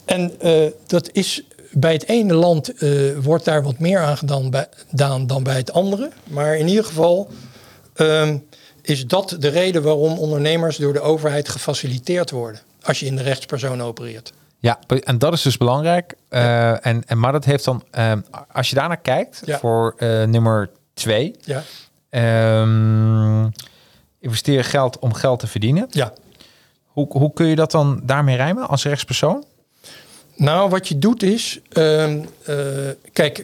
[0.09, 2.91] En eh, dat is bij het ene land eh,
[3.21, 6.09] wordt daar wat meer aan gedaan bij, daan dan bij het andere.
[6.23, 7.29] Maar in ieder geval
[7.93, 8.37] ehm,
[8.81, 12.61] is dat de reden waarom ondernemers door de overheid gefaciliteerd worden.
[12.81, 14.33] Als je in de rechtspersoon opereert.
[14.59, 14.79] ja.
[15.03, 16.13] En dat is dus belangrijk.
[16.29, 19.59] Eh, en, en, maar dat heeft dan, ehm, als je daarnaar kijkt, Ja.
[19.59, 19.95] voor
[20.27, 21.35] nummer twee.
[21.41, 21.63] Ja.
[22.09, 23.47] ehm,
[24.19, 25.87] investeren geld om geld te verdienen.
[25.89, 26.13] ja.
[26.85, 29.43] Hoe, hoe kun je dat dan daarmee rijmen als rechtspersoon?
[30.39, 32.55] Nou, wat je doet is, ehm, eh,
[33.13, 33.43] kijk,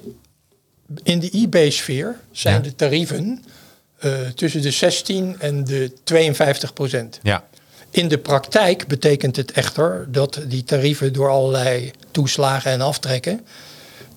[1.04, 2.62] in de eBay-sfeer zijn Ja.
[2.62, 3.44] de tarieven
[4.00, 7.20] eh, tussen de 16 en de 52 procent.
[7.24, 7.48] Ja,
[7.90, 13.46] In de praktijk betekent het echter dat die tarieven door allerlei toeslagen en aftrekken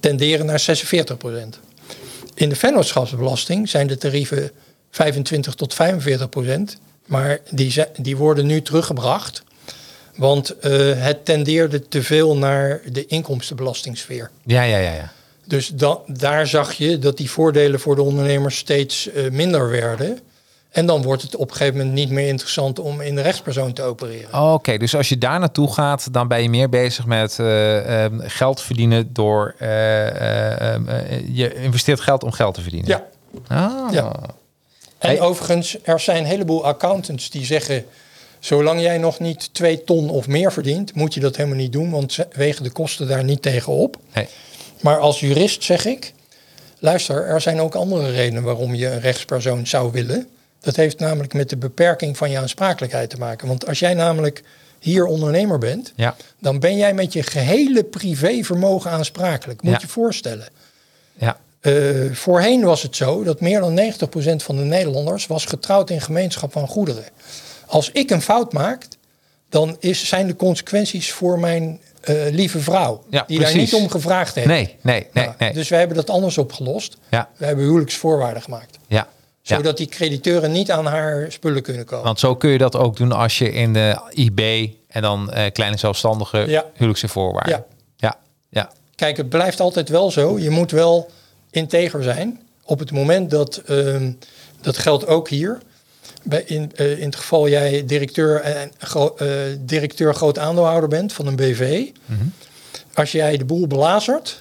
[0.00, 1.58] tenderen naar 46 procent.
[2.34, 4.50] In de vennootschapsbelasting zijn de tarieven
[4.90, 9.42] 25 tot 45 procent, maar die, die worden nu teruggebracht,
[10.18, 10.70] want eh,
[11.02, 14.30] het tendeerde te veel naar de inkomstenbelastingsfeer.
[14.44, 14.92] ja, ja, ja.
[14.92, 15.12] ja.
[15.44, 20.18] Dus da- daar zag je dat die voordelen voor de ondernemers steeds eh, minder werden.
[20.70, 23.72] En dan wordt het op een gegeven moment niet meer interessant om in de rechtspersoon
[23.72, 24.34] te opereren.
[24.34, 28.04] Oh, Oké, dus als je daar naartoe gaat, dan ben je meer bezig met eh,
[28.04, 32.88] ehm, geld verdienen door eh, eh, ehm, eh, je investeert geld om geld te verdienen.
[32.88, 33.06] Ja.
[33.46, 33.92] Ah.
[33.92, 34.12] Ja.
[34.98, 35.20] En Hey.
[35.20, 37.84] overigens, er zijn een heleboel accountants die zeggen...
[38.40, 40.94] zolang jij nog niet twee ton of meer verdient...
[40.94, 43.96] moet je dat helemaal niet doen, want ze wegen de kosten daar niet tegen op.
[44.14, 44.28] Nee.
[44.80, 46.12] Maar als jurist zeg ik...
[46.78, 50.28] luister, er zijn ook andere redenen waarom je een rechtspersoon zou willen.
[50.60, 53.48] Dat heeft namelijk met de beperking van je aansprakelijkheid te maken.
[53.48, 54.42] Want als jij namelijk
[54.78, 55.92] hier ondernemer bent...
[55.96, 56.16] Ja.
[56.40, 59.62] dan ben jij met je gehele privévermogen aansprakelijk.
[59.62, 59.78] Moet Ja.
[59.80, 60.46] je voorstellen.
[61.18, 61.38] Ja.
[61.60, 61.72] Eh,
[62.12, 66.52] voorheen was het zo dat meer dan 90% van de Nederlanders was getrouwd in gemeenschap
[66.52, 67.04] van goederen.
[67.68, 68.86] Als ik een fout maak,
[69.48, 73.04] dan is, zijn de consequenties voor mijn eh, lieve vrouw.
[73.10, 74.46] Ja, die daar niet om gevraagd heeft.
[74.46, 75.52] Nee, nee, nee, nee.
[75.52, 76.96] Dus wij hebben dat anders opgelost.
[77.10, 77.28] Ja.
[77.36, 78.78] We hebben huwelijksvoorwaarden gemaakt.
[78.86, 79.08] ja.
[79.42, 82.04] Zodat die crediteuren niet aan haar spullen kunnen komen.
[82.04, 85.52] Want zo kun je dat ook doen als je in de IB en dan eh,
[85.52, 86.64] kleine zelfstandige Ja.
[86.72, 87.52] huwelijkse voorwaarden.
[87.52, 87.64] Ja.
[87.96, 88.18] Ja.
[88.50, 88.70] Ja.
[88.94, 90.38] Kijk, het blijft altijd wel zo.
[90.38, 91.10] Je moet wel
[91.50, 92.40] integer zijn.
[92.64, 94.12] Op het moment dat, ehm,
[94.60, 95.58] dat geldt ook hier.
[96.22, 99.28] Bij in, eh, in het geval jij directeur, en, gro- eh,
[99.58, 101.86] directeur groot aandeelhouder bent van een BV.
[102.04, 102.24] Mhm.
[102.94, 104.38] Als jij de boel belazert,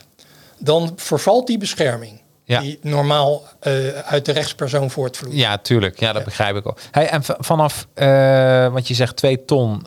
[0.57, 2.22] dan vervalt die bescherming.
[2.43, 2.59] Ja.
[2.59, 5.36] Die normaal eh, uit de rechtspersoon voortvloeit.
[5.36, 5.99] Ja, tuurlijk.
[5.99, 6.80] Ja, dat begrijp ik ook.
[6.91, 9.86] Hey, en vanaf, eh want je zegt twee ton,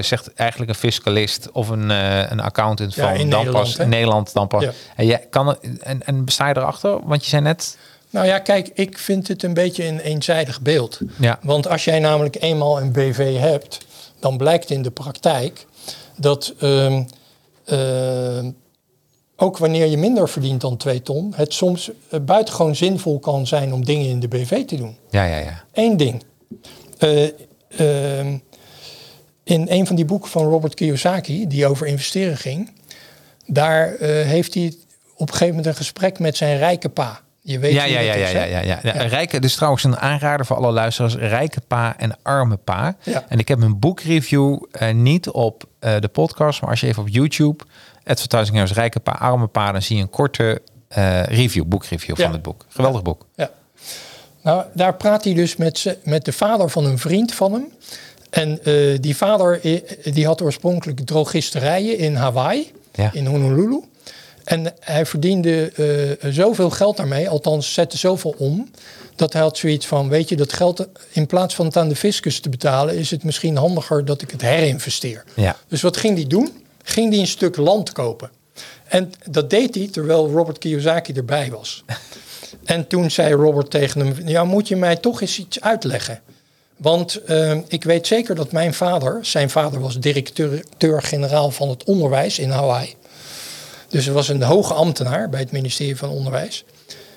[0.00, 1.90] zegt eigenlijk een fiscalist of een,
[2.32, 3.82] een accountant Ja, van dan Nederland, pas hè?
[3.82, 4.66] in Nederland dan pas.
[4.96, 6.98] En, jij kan, en, en besta je erachter?
[7.06, 7.78] Want je zei net,
[8.10, 11.00] Nou ja, kijk, ik vind het een beetje een eenzijdig beeld.
[11.18, 11.38] Ja.
[11.42, 13.78] Want als jij namelijk eenmaal een BV hebt,
[14.18, 15.66] dan blijkt in de praktijk
[16.16, 17.02] dat ehm,
[17.64, 18.50] ehm,
[19.36, 23.72] ook wanneer je minder verdient dan 2 ton, het soms eh, buitengewoon zinvol kan zijn
[23.72, 24.96] om dingen in de BV te doen.
[25.10, 25.64] ja, ja, ja.
[25.72, 26.22] Eén ding.
[26.98, 27.24] Eh,
[27.68, 28.38] ehm,
[29.44, 32.70] in een van die boeken van Robert Kiyosaki, die over investeren ging,
[33.46, 34.74] daar eh, heeft hij
[35.14, 37.20] op een gegeven moment een gesprek met zijn rijke pa.
[37.48, 38.92] Je weet Ja, ja, ja, ja, ja, ja.
[39.02, 41.14] Rijke, dus trouwens een aanrader voor alle luisteraars.
[41.14, 42.96] Rijke pa en arme pa.
[43.02, 43.24] Ja.
[43.28, 47.02] En ik heb mijn boekreview eh, niet op eh, de podcast, maar als je even
[47.02, 47.64] op YouTube,
[48.04, 52.24] Advertising Heroes Rijke pa, arme pa, dan zie je een korte eh, review, boekreview van
[52.24, 52.32] Ja.
[52.32, 52.64] het boek.
[52.68, 53.26] Geweldig boek.
[53.36, 53.50] Ja.
[54.42, 57.64] Nou, daar praat hij dus met, z'n- met de vader van een vriend van hem.
[58.30, 58.60] En
[59.00, 59.60] die vader
[60.12, 62.72] die had oorspronkelijk drogisterijen in Hawaii,
[63.12, 63.80] in Honolulu.
[64.48, 68.70] En hij verdiende eh, zoveel geld daarmee, althans zette zoveel om,
[69.16, 71.96] dat hij had zoiets van, weet je, dat geld in plaats van het aan de
[71.96, 75.24] fiscus te betalen, is het misschien handiger dat ik het herinvesteer.
[75.34, 75.56] Ja.
[75.68, 76.64] Dus wat ging hij doen?
[76.82, 78.30] Ging hij een stuk land kopen.
[78.84, 81.84] En dat deed hij terwijl Robert Kiyosaki erbij was.
[82.64, 86.20] en toen zei Robert tegen hem, ja, moet je mij toch eens iets uitleggen?
[86.76, 92.38] Want eh, ik weet zeker dat mijn vader, zijn vader was directeur-generaal van het onderwijs
[92.38, 92.96] in Hawaii.
[93.88, 96.64] Dus er was een hoge ambtenaar bij het ministerie van Onderwijs.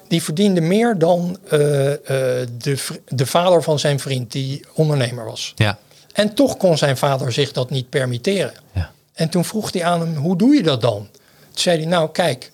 [0.07, 5.53] Die verdiende meer dan eh, eh, de, de vader van zijn vriend, die ondernemer was.
[5.55, 5.77] Ja.
[6.13, 8.53] En toch kon zijn vader zich dat niet permitteren.
[8.73, 8.91] Ja.
[9.13, 11.07] En toen vroeg hij aan hem, hoe doe je dat dan?
[11.11, 12.51] Toen zei hij, nou kijk,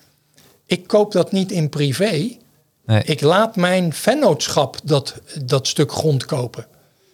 [0.66, 2.38] ik koop dat niet in privé.
[2.86, 3.04] Nee.
[3.04, 6.66] Ik laat mijn vennootschap dat, dat stuk grond kopen.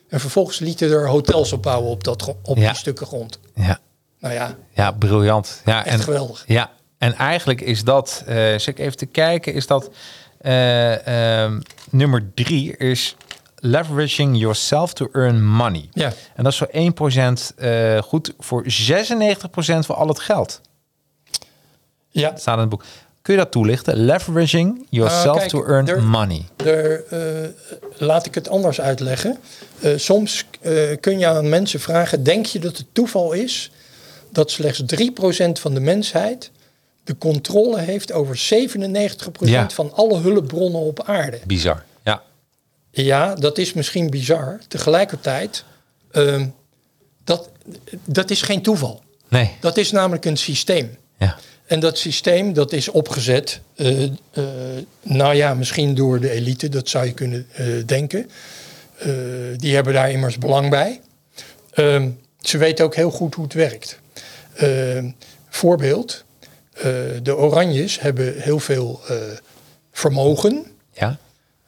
[0.09, 2.67] En vervolgens lieten er hotels opbouwen op, dat, op Ja.
[2.69, 3.39] die stukken grond.
[3.55, 3.79] Ja.
[4.19, 5.61] Nou ja, Ja, briljant.
[5.65, 6.43] Ja, Echt geweldig.
[6.47, 6.71] Ja,
[7.03, 8.23] en eigenlijk is dat,
[8.57, 9.89] zit ik even te kijken, is dat
[10.43, 11.07] eh,
[11.43, 13.15] ehm, nummer drie is
[13.55, 15.89] leveraging yourself to earn money.
[15.93, 16.13] Ja.
[16.35, 20.61] En dat is voor 1% eh goed, voor 96% van al het geld.
[22.09, 22.83] ja Dat staat in het boek.
[23.21, 23.95] Kun je dat toelichten?
[23.97, 26.45] Leveraging yourself kijk, to earn er- money.
[26.65, 27.03] Er,
[27.97, 29.37] laat ik het anders uitleggen.
[29.95, 30.45] Soms
[30.99, 33.71] kun je aan mensen vragen: denk je dat het toeval is
[34.29, 36.51] dat slechts 3% van de mensheid
[37.03, 39.69] de controle heeft over 97% Ja.
[39.69, 41.39] van alle hulpbronnen op aarde?
[41.45, 41.83] Bizar.
[42.03, 42.21] Ja.
[42.91, 44.59] Ja, dat is misschien bizar.
[44.67, 45.63] Tegelijkertijd,
[46.11, 46.47] ehm,
[47.23, 47.49] dat,
[48.05, 49.01] dat is geen toeval.
[49.27, 49.51] Nee.
[49.59, 50.97] Dat is namelijk een systeem.
[51.17, 51.37] Ja.
[51.65, 54.09] En dat systeem dat is opgezet, eh, eh,
[55.01, 58.29] nou ja, misschien door de elite, dat zou je kunnen eh, denken.
[59.57, 61.01] Die hebben daar immers belang bij.
[61.73, 63.99] Ehm, ze weten ook heel goed hoe het werkt.
[64.55, 65.09] Ehm,
[65.49, 66.23] voorbeeld,
[67.24, 69.15] de Oranjes hebben heel veel eh,
[69.91, 70.65] vermogen.
[70.93, 71.17] Ja.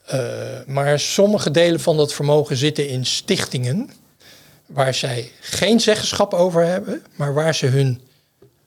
[0.06, 0.20] Eh,
[0.66, 3.90] maar sommige delen van dat vermogen zitten in stichtingen
[4.66, 8.00] waar zij geen zeggenschap over hebben, maar waar ze hun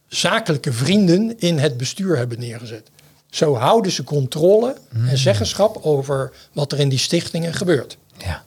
[0.08, 2.90] zakelijke vrienden in het bestuur hebben neergezet.
[3.30, 4.76] Zo houden ze controle
[5.08, 7.98] en zeggenschap over wat er in die stichtingen gebeurt.
[8.18, 8.44] Ja.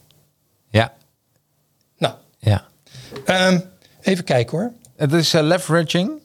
[0.70, 0.94] Ja.
[1.98, 2.66] Nou, Ja.
[3.24, 3.60] ehm,
[4.00, 4.72] even kijken hoor.
[4.96, 6.21] Het is eh, leveraging.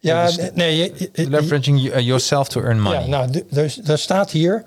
[0.00, 3.00] Ja, dus- nee, je- je- Leveraging uh, yourself to earn money.
[3.00, 4.64] Ja, nou, dus, daar staat hier.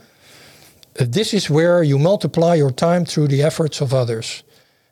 [0.95, 4.43] uh, This is where you multiply your time through the efforts of others.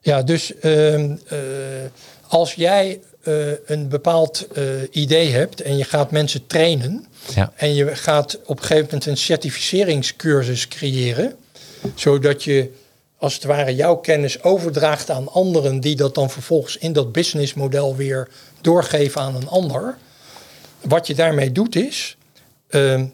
[0.01, 1.37] Ja, dus ehm, eh,
[2.27, 3.33] als jij eh,
[3.65, 7.05] een bepaald eh, idee hebt en je gaat mensen trainen.
[7.35, 7.53] Ja.
[7.55, 11.35] En je gaat op een gegeven moment een certificeringscursus creëren.
[11.95, 12.69] Zodat je
[13.17, 15.79] als het ware jouw kennis overdraagt aan anderen.
[15.79, 18.27] Die dat dan vervolgens in dat businessmodel weer
[18.61, 19.97] doorgeven aan een ander.
[20.81, 22.17] Wat je daarmee doet is,
[22.69, 23.05] ehm,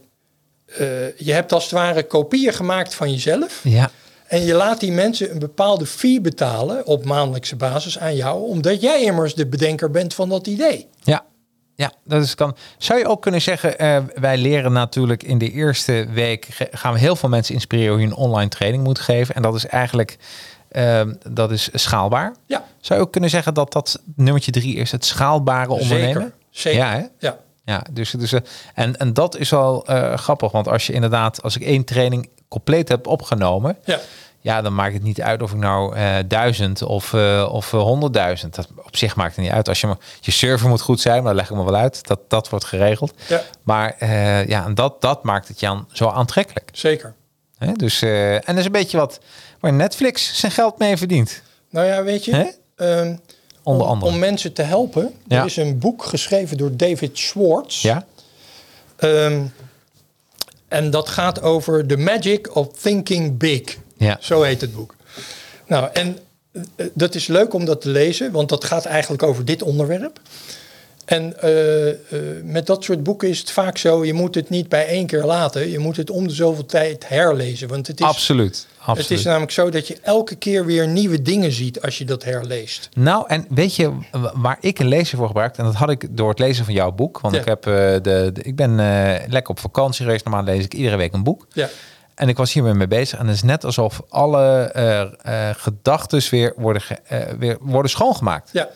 [0.66, 3.60] eh, je hebt als het ware kopieën gemaakt van jezelf.
[3.64, 3.92] Ja.
[4.28, 8.82] En je laat die mensen een bepaalde fee betalen op maandelijkse basis aan jou, omdat
[8.82, 10.88] jij immers de bedenker bent van dat idee.
[11.04, 11.26] Ja,
[11.76, 12.56] ja dat is kan.
[12.78, 17.00] Zou je ook kunnen zeggen, eh, wij leren natuurlijk in de eerste week gaan we
[17.00, 19.36] heel veel mensen inspireren hoe je een online training moet geven.
[19.36, 20.18] En dat is eigenlijk
[20.68, 22.36] eh, dat is schaalbaar.
[22.46, 26.14] Ja, Zou je ook kunnen zeggen dat dat nummertje drie is, het schaalbare ondernemen?
[26.14, 26.34] zeker.
[26.50, 26.80] zeker.
[26.80, 27.06] Ja, hè?
[27.20, 27.38] Ja.
[27.68, 28.40] Ja, dus, dus eh,
[28.74, 32.30] en, en dat is wel eh, grappig, want als je inderdaad, als ik één training
[32.48, 34.00] compleet heb opgenomen, Ja.
[34.40, 38.56] ja, dan maakt het niet uit of ik nou eh, duizend of, eh, of honderdduizend.
[38.56, 39.68] Dat op zich maakt het niet uit.
[39.68, 42.08] Als je, maar- je server moet goed zijn, maar dat leg ik me wel uit.
[42.08, 43.14] Dat, dat wordt geregeld.
[43.28, 43.42] Ja.
[43.64, 44.06] Maar
[44.48, 46.70] ja, en dat, dat maakt het Jan zo aantrekkelijk.
[46.74, 47.14] Zeker.
[47.58, 47.72] Hè?
[47.74, 49.20] Dus, en dat is een beetje wat
[49.60, 51.42] waar Netflix zijn geld mee verdient.
[51.70, 52.56] Nou ja, weet je?
[53.68, 54.12] Onder om, andere.
[54.12, 55.14] om mensen te helpen.
[55.28, 55.40] Ja.
[55.40, 57.82] Er is een boek geschreven door David Schwartz.
[57.82, 58.06] Ja?
[58.96, 59.42] Ehm,
[60.68, 63.78] en dat gaat over The Magic of Thinking Big.
[63.98, 64.18] Ja.
[64.22, 64.96] Zo heet het boek.
[65.66, 66.18] Nou, en
[66.52, 70.20] eh, dat is leuk om dat te lezen, want dat gaat eigenlijk over dit onderwerp.
[71.06, 71.98] En eh, eh,
[72.44, 75.24] met dat soort boeken is het vaak zo, je moet het niet bij één keer
[75.24, 75.70] laten.
[75.70, 77.68] Je moet het om de zoveel tijd herlezen.
[77.68, 78.68] Want het is, Absoluut.
[78.88, 79.10] Absoluut.
[79.10, 82.24] het is namelijk zo dat je elke keer weer nieuwe dingen ziet als je dat
[82.24, 82.90] herleest.
[82.94, 85.58] Nou, en weet je wa- waar ik een lezer voor gebruikt?
[85.58, 87.20] En dat had ik door het lezen van jouw boek.
[87.20, 87.40] Want Ja.
[87.42, 88.02] ik, heb, eh, de,
[88.34, 90.26] de- ik ben eh, lekker op vakantie geweest.
[90.26, 91.48] Normaal lees ik iedere week een boek.
[91.54, 91.70] Ja,
[92.16, 93.20] En ik was hiermee mee bezig.
[93.20, 94.58] En het is net alsof alle
[95.24, 96.82] eh gedachten weer worden,
[97.40, 98.50] weer worden schoongemaakt.
[98.54, 98.70] ja,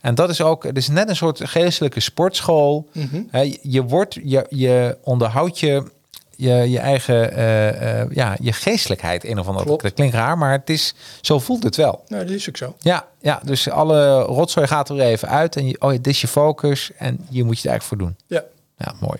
[0.00, 2.88] En dat is ook, het is net een soort geestelijke sportschool.
[3.32, 5.90] Je- je wordt, je, je onderhoudt je,
[6.36, 9.24] je, je eigen, eh, eh, ja, je geestelijkheid.
[9.24, 9.66] Een of andere.
[9.66, 9.82] Klopt.
[9.82, 12.04] Dat klinkt raar, maar het is, zo voelt het wel.
[12.08, 12.74] nou dat is ook zo.
[12.78, 15.56] Ja, ja, dus alle rotzooi gaat er even uit.
[15.56, 16.90] En je, oh, dit is je focus.
[16.96, 18.16] En hier moet je het eigenlijk voor doen.
[18.26, 18.42] Ja.
[18.78, 19.18] Ja, mooi.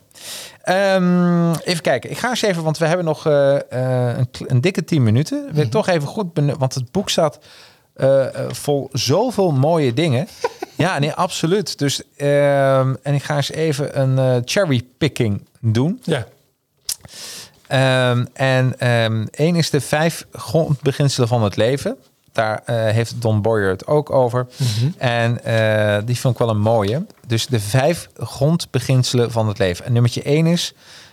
[0.63, 2.11] Ehm, even kijken.
[2.11, 5.49] Ik ga eens even, want we hebben nog eh, een, een dikke 10 minuten.
[5.53, 6.27] Wil ik toch even goed
[6.59, 7.39] want het boek staat
[8.49, 10.29] vol zoveel mooie dingen.
[10.77, 11.79] ja, nee, absoluut.
[11.79, 16.01] Dus ehm, en ik ga eens even een cherry picking doen.
[16.03, 16.27] Ja.
[17.67, 21.97] Ehm, en ehm één is de vijf grondbeginselen van het leven.
[22.33, 24.47] Daar eh, heeft Don Boyer het ook over.
[24.99, 27.07] En eh, die vond ik wel een mooie.
[27.27, 29.85] Dus de vijf grondbeginselen van het leven.
[29.85, 30.73] En nummertje één is...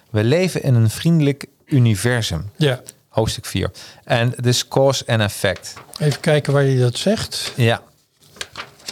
[0.10, 2.50] We leven in een vriendelijk universum.
[2.56, 2.82] ja.
[3.10, 3.72] Hoofdstuk 4.
[4.04, 5.74] En dus cause and effect.
[6.00, 7.54] Even kijken waar hij dat zegt.
[7.56, 7.82] Ja.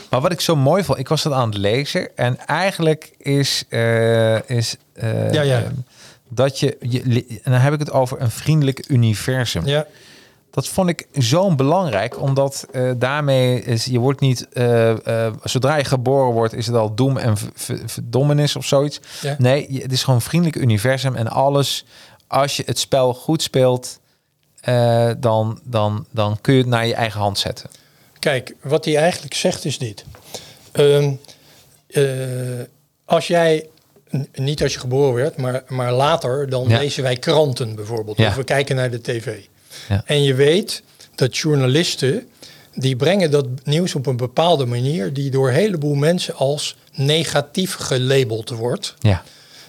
[0.09, 2.17] Maar wat ik zo mooi vond, ik was dat aan het lezen.
[2.17, 4.75] En eigenlijk is, eh, is
[5.31, 5.63] Ja, ja.
[6.29, 9.65] Dat je, je, en dan heb ik het over een vriendelijk universum.
[9.65, 9.85] Ja.
[10.51, 15.75] Dat vond ik zo belangrijk, omdat eh, daarmee is, je wordt niet, eh, eh, zodra
[15.75, 17.37] je geboren wordt, is het al doem en
[17.85, 18.99] verdommenis of zoiets.
[19.21, 19.35] Ja.
[19.37, 21.85] Nee, je- het is gewoon een vriendelijk universum en alles,
[22.27, 23.99] als je het spel goed speelt,
[25.17, 27.69] dan, dan, dan kun je het naar je eigen hand zetten.
[28.19, 30.05] Kijk, wat hij eigenlijk zegt is dit.
[30.71, 31.11] Ehm,
[31.87, 32.03] eh,
[33.05, 33.65] als jij,
[34.33, 36.77] niet als je geboren werd, maar, maar later, dan Ja.
[36.79, 38.17] lezen wij kranten bijvoorbeeld.
[38.17, 38.27] Ja.
[38.27, 39.37] Of we kijken naar de tv.
[39.89, 40.03] Ja.
[40.05, 40.83] En je weet
[41.15, 42.27] dat journalisten,
[42.75, 45.13] die brengen dat nieuws op een bepaalde manier...
[45.13, 48.93] die door een heleboel mensen als negatief gelabeld wordt.
[48.99, 49.23] Ja,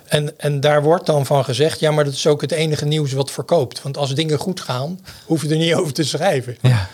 [0.06, 3.12] En, en daar wordt dan van gezegd, ja, maar dat is ook het enige nieuws
[3.12, 3.82] wat verkoopt.
[3.82, 6.56] Want als dingen goed gaan, hoef je er niet over te schrijven.
[6.62, 6.88] ja,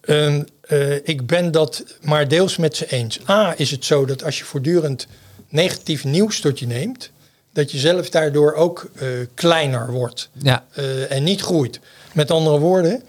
[0.00, 3.18] eh, ik ben dat maar deels met ze eens.
[3.28, 5.06] A, is het zo dat als je voortdurend
[5.52, 7.10] negatief nieuws tot je neemt,
[7.52, 11.80] dat je zelf daardoor ook eh, kleiner wordt ja, eh, en niet groeit.
[12.12, 13.02] Met andere woorden,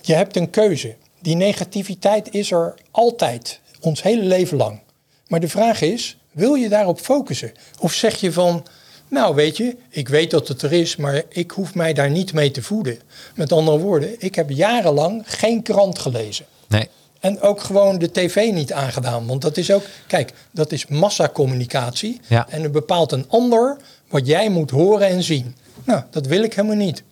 [0.00, 0.94] je hebt een keuze.
[1.20, 4.80] Die negativiteit is er altijd, ons hele leven lang.
[5.26, 7.52] Maar de vraag is, wil je daarop focussen?
[7.80, 8.66] Of zeg je van,
[9.08, 12.32] nou weet je, ik weet dat het er is, maar ik hoef mij daar niet
[12.32, 12.98] mee te voeden.
[13.34, 16.46] Met andere woorden, ik heb jarenlang geen krant gelezen.
[16.68, 16.88] nee,
[17.24, 19.26] En ook gewoon de tv niet aangedaan.
[19.26, 22.20] Want dat is ook, kijk, dat is massacommunicatie.
[22.28, 22.46] Ja.
[22.48, 23.76] En er bepaalt een ander
[24.08, 25.56] wat jij moet horen en zien.
[25.84, 27.02] Nou, dat wil ik helemaal niet.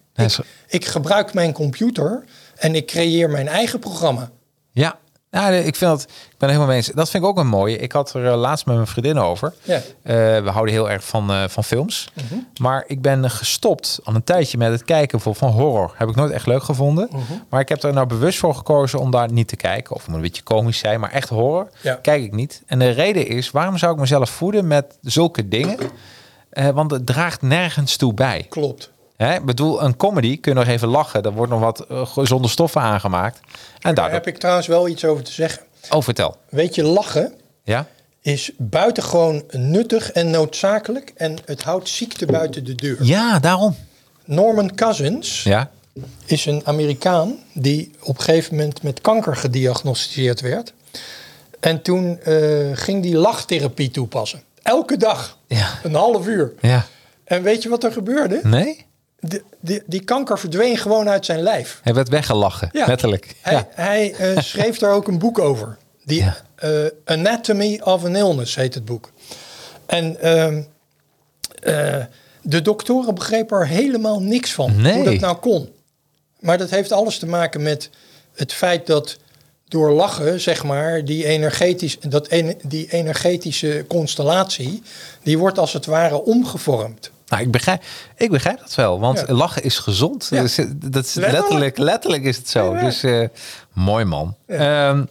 [0.68, 2.24] Ik gebruik mijn computer
[2.56, 4.30] en ik creëer mijn eigen programma.
[4.70, 5.00] ja.
[5.34, 6.86] Ja, nee, ik vind dat, ik ben helemaal mee eens.
[6.86, 7.76] Dat vind ik ook een mooie.
[7.78, 9.52] Ik had er eh, laatst met mijn vriendin over.
[9.62, 9.74] Ja.
[9.74, 9.82] Eh,
[10.42, 12.08] we houden heel erg van, eh, van films.
[12.14, 12.40] Mhm.
[12.60, 15.94] Maar ik ben gestopt al een tijdje met het kijken van horror.
[15.96, 17.08] Heb ik nooit echt leuk gevonden.
[17.10, 17.20] Mhm.
[17.48, 19.94] Maar ik heb er nou bewust voor gekozen om daar niet te kijken.
[19.94, 21.94] Of het moet een beetje komisch zijn, maar echt horror Ja.
[21.94, 22.62] kijk ik niet.
[22.66, 25.78] En de reden is, waarom zou ik mezelf voeden met zulke dingen?
[26.74, 28.46] Want het draagt nergens toe bij.
[28.48, 28.91] Klopt.
[29.22, 29.34] Hè?
[29.34, 31.22] Ik bedoel, een comedy kun je nog even lachen.
[31.22, 33.40] Er wordt nog wat eh, gezonde stoffen aangemaakt.
[33.80, 35.62] En Daar heb ik trouwens wel iets over te zeggen.
[35.90, 36.36] Oh, vertel.
[36.48, 37.32] Weet je, lachen
[37.64, 37.86] Ja?
[38.20, 41.12] is buitengewoon nuttig en noodzakelijk.
[41.16, 42.96] En het houdt ziekte buiten de deur.
[43.00, 43.76] Ja, daarom.
[44.24, 45.70] Norman Cousins Ja?
[46.26, 50.72] is een Amerikaan die op een gegeven moment met kanker gediagnosticeerd werd.
[51.60, 52.34] En toen eh,
[52.72, 54.42] ging die lachtherapie toepassen.
[54.62, 55.36] Elke dag.
[55.46, 55.68] Ja.
[55.82, 56.52] Een half uur.
[56.60, 56.86] Ja.
[57.24, 58.40] En weet je wat er gebeurde?
[58.42, 58.86] Nee?
[59.24, 61.80] De, de, die kanker verdween gewoon uit zijn lijf.
[61.82, 62.86] Hij werd weggelachen, Ja.
[62.86, 63.34] letterlijk.
[63.40, 63.68] Hij, Ja.
[63.70, 65.76] hij eh, schreef daar ook een boek over.
[66.04, 66.36] Die, Ja.
[66.54, 66.70] eh,
[67.04, 69.10] Anatomy of an Illness heet het boek.
[69.86, 70.62] En ehm,
[71.62, 72.04] eh,
[72.42, 74.80] de doktoren begrepen er helemaal niks van.
[74.80, 74.94] Nee.
[74.94, 75.68] Hoe dat nou kon.
[76.40, 77.90] Maar dat heeft alles te maken met
[78.34, 79.16] het feit dat
[79.68, 82.28] door lachen, zeg maar, die, energetisch, dat
[82.62, 84.82] die energetische constellatie,
[85.22, 87.10] die wordt als het ware omgevormd.
[87.32, 87.82] Nou, ik begrijp,
[88.16, 89.34] ik begrijp dat wel, want Ja.
[89.34, 90.28] lachen is gezond.
[90.30, 90.40] Ja.
[90.40, 91.32] Dus, eh, dat is Letterlijk.
[91.42, 92.74] letterlijk, letterlijk is het zo.
[92.74, 92.80] Ja.
[92.80, 93.28] Dus eh,
[93.72, 94.36] mooi man.
[94.46, 95.04] Ehm,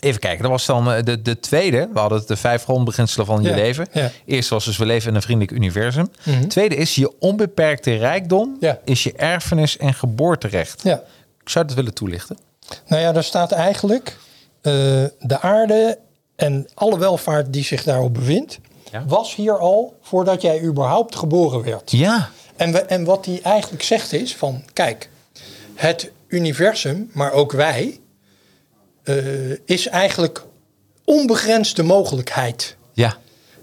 [0.00, 1.88] even kijken, dat was dan eh, de, de tweede.
[1.92, 3.86] We hadden het de vijf grondbeginselen van je leven.
[4.24, 6.10] Eerst was dus we leven in een vriendelijk universum.
[6.24, 6.46] Mhm.
[6.48, 8.78] Tweede is je onbeperkte rijkdom Ja.
[8.84, 10.82] is je erfenis en geboorterecht.
[10.82, 11.02] Ja.
[11.42, 12.38] Ik zou het willen toelichten.
[12.86, 14.16] Nou ja, daar staat eigenlijk
[15.20, 15.98] de aarde
[16.36, 18.58] en alle welvaart die zich daarop bevindt,
[18.92, 19.04] Ja.
[19.06, 21.90] was hier al voordat jij überhaupt geboren werd.
[21.90, 25.08] Ja, En, we, en wat hij eigenlijk zegt is van, kijk,
[25.74, 28.00] het universum, maar ook wij,
[29.02, 29.16] eh,
[29.64, 30.42] is eigenlijk
[31.04, 32.76] onbegrensde mogelijkheid.
[32.92, 33.16] ja,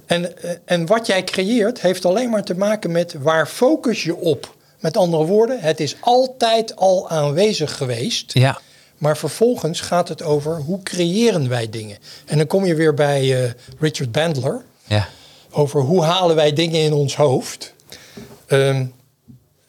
[0.05, 4.15] En, eh, en wat jij creëert heeft alleen maar te maken met waar focus je
[4.15, 4.55] op.
[4.79, 8.33] Met andere woorden, het is altijd al aanwezig geweest.
[8.33, 8.59] ja.
[8.97, 11.97] Maar vervolgens gaat het over hoe creëren wij dingen.
[12.25, 14.63] En dan kom je weer bij eh, Richard Bandler.
[14.83, 15.07] Ja.
[15.51, 17.73] Over hoe halen wij dingen in ons hoofd.
[18.45, 18.85] Ehm,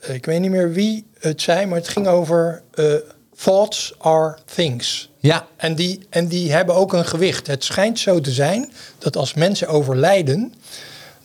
[0.01, 2.95] ik weet niet meer wie het zei, maar het ging over eh,
[3.37, 5.11] thoughts are things.
[5.19, 7.47] Ja, En die, en die hebben ook een gewicht.
[7.47, 10.55] Het schijnt zo te zijn dat als mensen overlijden,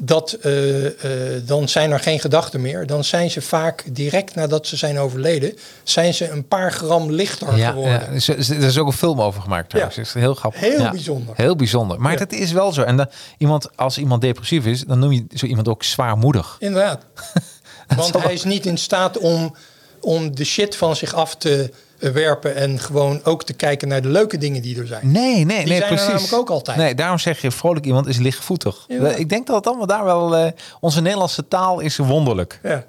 [0.02, 2.86] dat, eh, eh, dan zijn er geen gedachten meer.
[2.88, 7.58] Dan zijn ze vaak direct nadat ze zijn overleden, zijn ze een paar gram lichter
[7.58, 7.94] Ja, geworden.
[7.94, 9.96] ja, er is- er is ook een film over gemaakt trouwens.
[9.96, 10.02] Ja.
[10.04, 10.62] Dat is heel grappig.
[10.62, 10.92] Heel Ja.
[10.92, 11.34] bijzonder.
[11.38, 12.02] Heel bijzonder.
[12.02, 12.82] Maar dat is wel zo.
[12.82, 16.56] En dan, iemand, als iemand depressief is, dan noem je zo iemand ook zwaarmoedig.
[16.60, 17.06] Inderdaad.
[17.96, 19.56] Want hij is niet in staat om,
[20.02, 24.08] om de shit van zich af te werpen en gewoon ook te kijken naar de
[24.10, 25.12] leuke dingen die er zijn.
[25.12, 26.08] Nee, nee, Die nee, zijn er precies.
[26.08, 26.78] namelijk ook altijd.
[26.78, 28.86] Nee, daarom zeg je vrolijk iemand is lichtvoetig.
[28.88, 29.08] Ja.
[29.10, 30.36] Ik denk dat het allemaal daar wel...
[30.38, 32.60] eh, onze Nederlandse taal is wonderlijk.
[32.64, 32.84] Ja.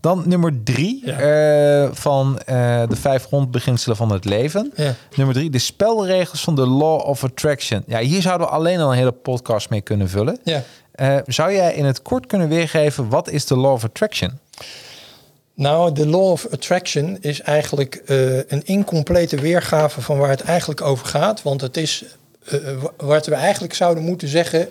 [0.00, 1.18] Dan nummer drie Ja.
[1.18, 4.72] eh, van eh, de vijf grondbeginselen van het leven.
[4.74, 4.94] Ja.
[5.14, 7.82] Nummer drie, de spelregels van de Law of Attraction.
[7.86, 10.38] Ja, hier zouden we alleen al een hele podcast mee kunnen vullen.
[10.44, 10.62] Ja.
[10.92, 14.38] Eh, zou jij in het kort kunnen weergeven, wat is de Law of Attraction?
[15.56, 20.80] Nou, de law of attraction is eigenlijk eh, een incomplete weergave van waar het eigenlijk
[20.80, 21.42] over gaat.
[21.42, 22.04] Want het is
[22.44, 24.68] eh, wa- wat we eigenlijk zouden moeten zeggen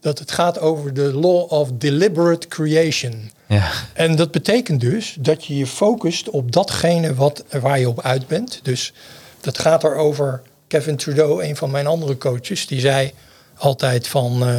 [0.00, 3.30] dat het gaat over de law of deliberate creation.
[3.46, 8.00] Ja, En dat betekent dus dat je je focust op datgene wat, waar je op
[8.02, 8.60] uit bent.
[8.62, 8.92] Dus
[9.40, 10.42] dat gaat erover.
[10.66, 13.12] Kevin Trudeau, een van mijn andere coaches, die zei
[13.56, 14.46] altijd van...
[14.48, 14.58] eh,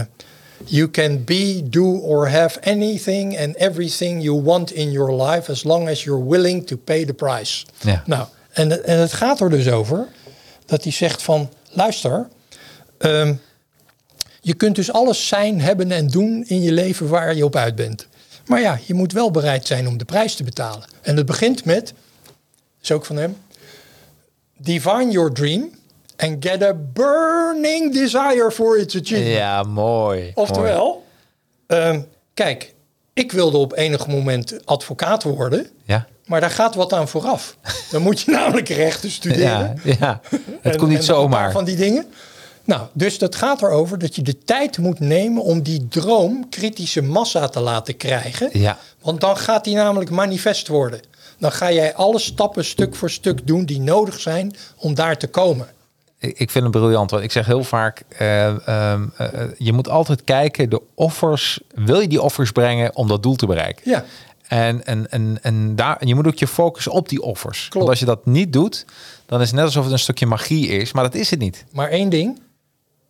[0.66, 5.52] you can be, do or have anything and everything you want in your life...
[5.52, 7.66] as long as you're willing to pay the price.
[7.82, 8.04] Ja.
[8.06, 10.08] Nou, en, en het gaat er dus over
[10.66, 11.50] dat hij zegt van...
[11.70, 12.28] luister,
[12.98, 13.34] ehm,
[14.42, 17.76] je kunt dus alles zijn, hebben en doen in je leven waar je op uit
[17.76, 18.08] bent.
[18.46, 20.88] Maar ja, je moet wel bereid zijn om de prijs te betalen.
[21.02, 21.94] En het begint met,
[22.82, 23.38] is ook van hem,
[24.58, 25.72] divine your dream
[26.18, 29.36] and get a burning desire for its achievement.
[29.38, 30.20] ja mooi.
[30.20, 30.32] mooi.
[30.34, 31.04] Oftewel,
[31.68, 32.02] ehm,
[32.34, 32.74] kijk,
[33.14, 36.08] ik wilde op enig moment advocaat worden, Ja.
[36.26, 37.58] maar daar gaat wat aan vooraf.
[37.92, 39.80] Dan moet je namelijk rechten studeren.
[39.84, 40.42] Ja, ja, het
[40.74, 41.52] En- komt niet zomaar.
[41.52, 42.06] Van die dingen.
[42.66, 47.02] Nou, dus dat gaat erover dat je de tijd moet nemen om die droom kritische
[47.02, 48.50] massa te laten krijgen.
[48.60, 48.78] Ja.
[49.02, 51.00] Want dan gaat die namelijk manifest worden.
[51.38, 55.28] Dan ga jij alle stappen stuk voor stuk doen die nodig zijn om daar te
[55.28, 55.68] komen.
[56.32, 57.12] Ik vind het briljant.
[57.12, 62.00] Want ik zeg heel vaak, eh, ehm, eh, je moet altijd kijken, de offers, wil
[62.00, 63.92] je die offers brengen om dat doel te bereiken?
[63.92, 64.06] Ja.
[64.48, 67.60] En, en, en, en, daar, en je moet ook je focussen op die offers.
[67.60, 67.74] Klopt.
[67.74, 68.86] Want als je dat niet doet,
[69.26, 71.66] dan is het net alsof het een stukje magie is, maar dat is het niet.
[71.72, 72.42] Maar één ding,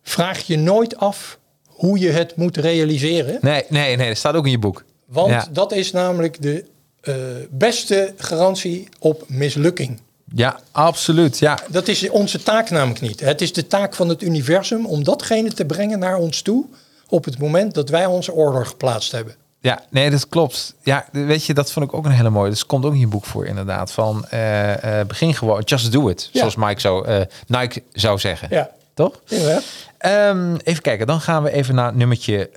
[0.02, 3.38] vraag je nooit af hoe je het moet realiseren.
[3.40, 4.84] Nee, nee, nee, dat staat ook in je boek.
[5.06, 5.46] Want Ja.
[5.52, 6.64] dat is namelijk de
[7.00, 7.14] eh,
[7.50, 10.00] beste garantie op mislukking.
[10.34, 11.38] Ja, absoluut.
[11.38, 13.20] Ja, Dat is onze taak namelijk niet.
[13.20, 16.64] Het is de taak van het universum om datgene te brengen naar ons toe
[17.08, 19.34] op het moment dat wij onze order geplaatst hebben.
[19.60, 20.74] Ja, nee, dat klopt.
[20.82, 22.50] Ja, weet je, dat vond ik ook een hele mooie.
[22.50, 23.92] Dus komt ook in je boek voor, inderdaad.
[23.92, 26.28] Van eh, eh, begin gewoon, just do it.
[26.32, 26.38] Ja.
[26.38, 28.48] Zoals Mike zou, eh, Nike zou zeggen.
[28.50, 29.20] Ja, Toch?
[29.28, 29.62] inderdaad.
[29.98, 32.50] Ehm, even kijken, dan gaan we even naar nummertje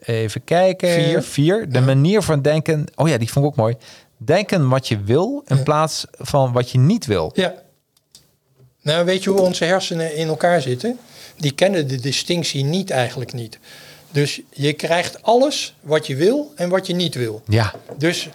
[0.00, 0.88] even kijken.
[0.88, 1.22] Vier.
[1.22, 1.68] Vier.
[1.68, 2.86] De manier van denken.
[2.94, 3.76] Oh ja, die vond ik ook mooi.
[4.24, 7.30] Denken wat je wil in plaats van wat je niet wil.
[7.34, 7.54] Ja.
[8.82, 10.98] Nou, weet je hoe onze hersenen in elkaar zitten?
[11.36, 13.58] Die kennen de distinctie niet eigenlijk niet.
[14.10, 17.42] Dus je krijgt alles wat je wil en wat je niet wil.
[17.46, 18.28] Ja, Dus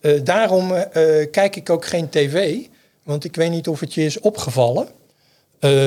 [0.00, 2.56] eh, daarom eh, kijk ik ook geen tv.
[3.02, 4.88] Want ik weet niet of het je is opgevallen.
[5.58, 5.86] Eh,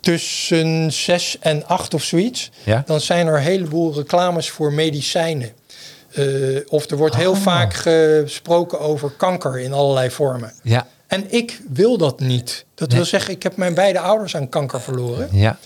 [0.00, 2.50] tussen zes en acht of zoiets.
[2.64, 2.82] Ja.
[2.86, 5.52] Dan zijn er een heleboel reclames voor medicijnen.
[6.18, 7.40] Eh, of er wordt heel Ah.
[7.40, 10.52] vaak gesproken over kanker in allerlei vormen.
[10.62, 12.64] ja, En ik wil dat niet.
[12.74, 15.28] Dat wil zeggen, ik heb mijn beide ouders aan kanker verloren.
[15.32, 15.58] ja.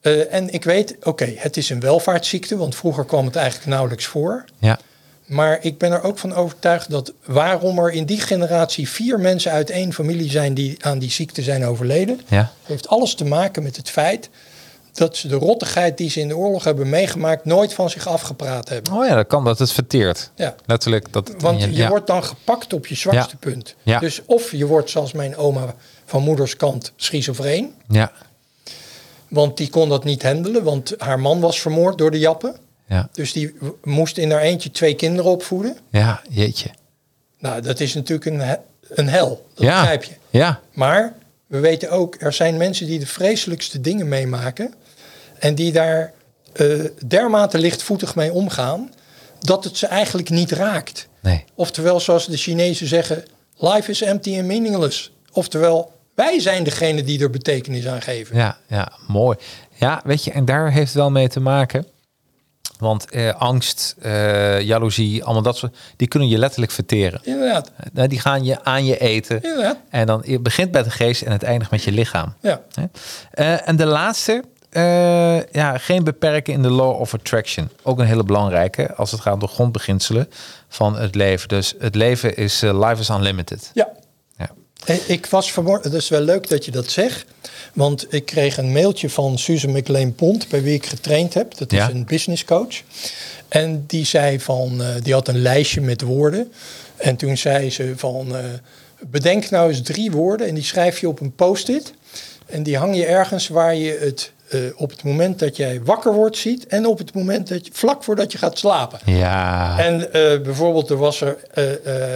[0.00, 4.04] Eh, en ik weet, oké, het is een welvaartsziekte, want vroeger kwam het eigenlijk nauwelijks
[4.06, 4.44] voor.
[4.58, 4.78] Ja,
[5.26, 9.52] Maar ik ben er ook van overtuigd dat waarom er in die generatie vier mensen
[9.52, 12.52] uit één familie zijn die aan die ziekte zijn overleden, ja.
[12.62, 14.28] heeft alles te maken met het feit
[14.96, 18.68] dat ze de rottigheid die ze in de oorlog hebben meegemaakt nooit van zich afgepraat
[18.68, 18.92] hebben.
[18.92, 20.30] Oh ja, dat kan dat het verteert.
[20.36, 20.54] Ja.
[20.66, 21.12] Letterlijk.
[21.12, 21.88] Dat, Want je ja.
[21.88, 23.50] wordt dan gepakt op je zwakste Ja.
[23.50, 23.74] punt.
[23.82, 23.98] Ja.
[23.98, 25.74] Dus of je wordt zoals mijn oma
[26.04, 28.12] van moeders kant schizofreen, Ja,
[29.28, 32.56] want die kon dat niet handelen, want haar man was vermoord door de jappen.
[32.88, 35.76] ja, Dus die moest in haar eentje twee kinderen opvoeden.
[35.90, 36.68] ja, jeetje.
[37.38, 39.78] Nou, dat is natuurlijk een, een hel, dat ja.
[39.80, 40.12] begrijp je.
[40.30, 41.14] Ja, Maar
[41.46, 44.74] we weten ook, er zijn mensen die de vreselijkste dingen meemaken.
[45.38, 46.12] En die daar
[46.52, 46.66] eh,
[47.06, 48.90] dermate lichtvoetig mee omgaan,
[49.38, 51.08] dat het ze eigenlijk niet raakt.
[51.20, 51.44] nee.
[51.54, 53.24] Oftewel, zoals de Chinezen zeggen,
[53.58, 55.12] life is empty and meaningless.
[55.32, 58.36] Oftewel, wij zijn degene die er betekenis aan geven.
[58.36, 59.36] Ja, ja, mooi.
[59.74, 61.86] Ja, weet je, en daar heeft het wel mee te maken.
[62.78, 67.20] Want eh, angst, eh, jaloezie, allemaal dat soort, die kunnen je letterlijk verteren.
[67.24, 69.42] Inderdaad, Eh, Die gaan je aan je eten.
[69.42, 69.76] inderdaad.
[69.90, 72.34] En dan begint bij de geest en het eindigt met je lichaam.
[72.40, 72.60] Ja.
[73.30, 74.44] Eh, en de laatste,
[74.76, 77.68] eh, ja, geen beperken in de law of attraction.
[77.82, 80.28] Ook een hele belangrijke als het gaat om de grondbeginselen
[80.68, 81.48] van het leven.
[81.48, 83.70] Dus het leven is, eh, life is unlimited.
[83.74, 83.88] Ja.
[84.38, 84.50] Ja.
[84.84, 87.24] Eh, Ik was vanmorgen, het is wel leuk dat je dat zegt.
[87.72, 91.56] Want ik kreeg een mailtje van Susan McLean Pont, bij wie ik getraind heb.
[91.56, 91.90] Dat is Ja.
[91.90, 92.82] een business coach.
[93.48, 96.52] En die zei van, die had een lijstje met woorden.
[96.96, 98.36] En toen zei ze van,
[99.00, 101.92] bedenk nou eens drie woorden en die schrijf je op een post-it.
[102.46, 106.12] En die hang je ergens waar je het eh, op het moment dat jij wakker
[106.12, 106.66] wordt ziet.
[106.66, 108.98] En op het moment dat je, vlak voordat je gaat slapen.
[109.04, 109.78] Ja.
[109.78, 111.64] En eh, bijvoorbeeld, er was er, eh,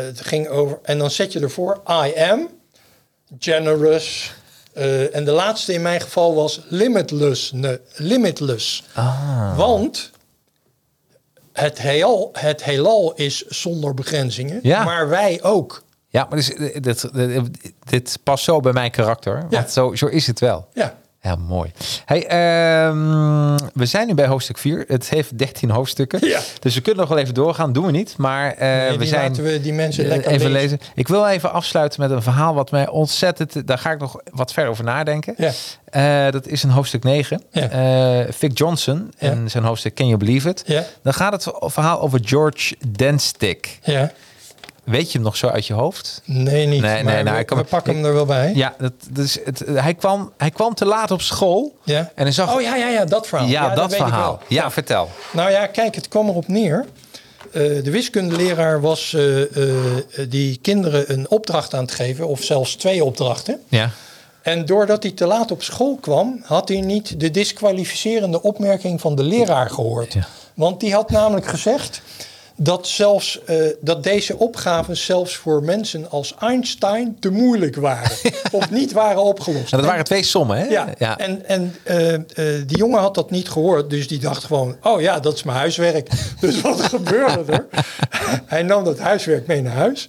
[0.07, 2.49] het ging over, en dan zet je ervoor, I am
[3.39, 4.33] generous.
[5.12, 7.53] en de laatste in mijn geval was limitless.
[7.53, 8.85] ne- limitless.
[8.95, 9.57] Ah.
[9.57, 10.11] Want
[11.53, 14.85] het heelal, het heelal is zonder begrenzingen, Ja.
[14.85, 15.83] maar wij ook.
[16.09, 16.49] Ja, maar dus,
[16.81, 17.09] dit, dit,
[17.89, 19.39] dit past zo bij mijn karakter.
[19.41, 19.66] Want Ja.
[19.68, 20.68] zo, zo is het wel.
[20.74, 21.71] Ja, Ja, mooi.
[22.05, 24.85] Hey, ehm, we zijn nu bij hoofdstuk 4.
[24.89, 26.27] Het heeft 13 hoofdstukken.
[26.29, 26.41] Ja.
[26.61, 27.73] Dus we kunnen nog wel even doorgaan.
[27.73, 28.14] Doen we niet.
[28.16, 29.29] Maar eh, Nee, we zijn.
[29.29, 30.79] laten we die mensen lekker even lezen.
[30.79, 30.93] lezen.
[30.95, 33.66] Ik wil even afsluiten met een verhaal wat mij ontzettend.
[33.66, 35.35] Daar ga ik nog wat verder over nadenken.
[35.37, 35.51] Ja.
[36.27, 37.43] Eh, dat is in hoofdstuk 9.
[37.51, 37.68] Ja.
[37.71, 40.62] Eh, Vic Johnson en zijn hoofdstuk Can You Believe It?
[40.66, 40.85] Ja.
[41.03, 43.79] Dan gaat het verhaal over George Denstick.
[43.83, 44.12] ja.
[44.85, 46.22] Weet je hem nog zo uit je hoofd?
[46.24, 46.81] Nee, niet.
[46.81, 48.53] Nee, maar nee, nou, we, ik kan- we pakken hem er wel bij.
[48.55, 51.78] Ja, dat, dus het, hij, kwam, hij kwam te laat op school.
[51.85, 51.99] Ja.
[52.14, 52.55] En hij zag.
[52.55, 53.49] Oh ja, ja, ja, dat verhaal.
[53.49, 54.31] ja, dat, weet ik verhaal.
[54.31, 54.41] wel.
[54.49, 55.11] Ja, vertel.
[55.33, 56.85] Nou ja, kijk, het kwam erop neer.
[57.53, 59.74] Eh, de wiskundeleraar was eh, eh,
[60.28, 63.61] die kinderen een opdracht aan het geven, of zelfs twee opdrachten.
[63.68, 63.91] Ja.
[64.43, 69.14] En doordat hij te laat op school kwam, had hij niet de disqualificerende opmerking van
[69.14, 70.12] de leraar gehoord.
[70.12, 70.26] Ja.
[70.55, 72.03] Want die had namelijk gezegd
[72.62, 78.16] dat, zelfs, eh, dat deze opgaven zelfs voor mensen als Einstein te moeilijk waren.
[78.52, 79.70] of niet waren opgelost.
[79.70, 80.64] Nou, dat waren twee sommen, hè?
[80.64, 81.18] Ja, ja.
[81.18, 82.22] en, en eh, eh,
[82.66, 85.58] die jongen had dat niet gehoord, dus die dacht gewoon, oh ja, dat is mijn
[85.58, 86.11] huiswerk.
[86.40, 87.66] dus wat gebeurde er?
[88.46, 90.08] Hij nam dat huiswerk mee naar huis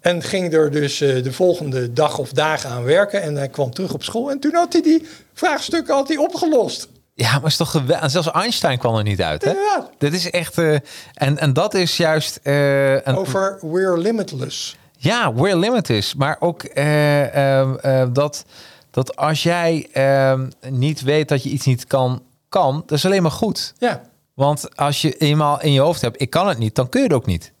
[0.00, 3.22] en ging er dus de volgende dag of dagen aan werken.
[3.22, 6.88] En hij kwam terug op school en toen had hij die vraagstukken had hij opgelost.
[7.14, 8.10] Ja, maar is toch geweldig.
[8.10, 9.50] Zelfs Einstein kwam er niet uit, hè?
[9.50, 9.90] Ja.
[9.98, 10.58] Dit is echt.
[10.58, 10.76] eh,
[11.14, 12.40] en, en dat is juist.
[12.42, 14.76] eh, een, Over We're Limitless.
[14.96, 16.14] Ja, we're limited.
[16.16, 18.44] Maar ook eh, ehm, eh, dat,
[18.90, 23.22] dat als jij ehm, niet weet dat je iets niet kan, kan, dat is alleen
[23.22, 23.72] maar goed.
[23.78, 24.02] Ja,
[24.34, 27.06] Want als je eenmaal in je hoofd hebt, ik kan het niet, dan kun je
[27.06, 27.52] het ook niet.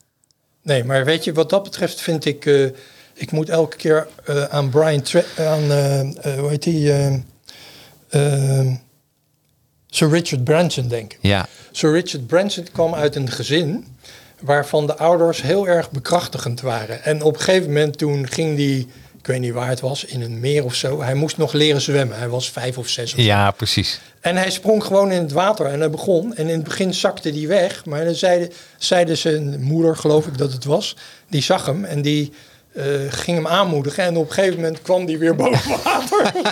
[0.62, 2.44] nee, maar weet je, wat dat betreft vind ik,
[3.14, 4.08] ik moet elke keer
[4.50, 5.62] aan Brian, Tra- aan,
[6.38, 6.92] hoe heet die,
[9.94, 11.18] Sir Richard Branson denken.
[11.20, 13.96] Ja, Sir Richard Branson kwam uit een gezin
[14.40, 17.04] waarvan de ouders heel erg bekrachtigend waren.
[17.04, 18.86] En op een gegeven moment toen ging hij,
[19.18, 21.02] ik weet niet waar het was, in een meer of zo.
[21.02, 22.18] Hij moest nog leren zwemmen.
[22.18, 23.12] Hij was vijf of zes.
[23.12, 23.24] Of zo.
[23.24, 24.00] ja precies.
[24.20, 26.34] En hij sprong gewoon in het water en hij begon.
[26.34, 27.84] En in het begin zakte hij weg.
[27.84, 30.96] Maar dan zeiden, zeiden zijn moeder, geloof ik dat het was,
[31.28, 32.32] die zag hem en die
[32.72, 34.04] eh, ging hem aanmoedigen.
[34.04, 36.32] En op een gegeven moment kwam hij weer boven water.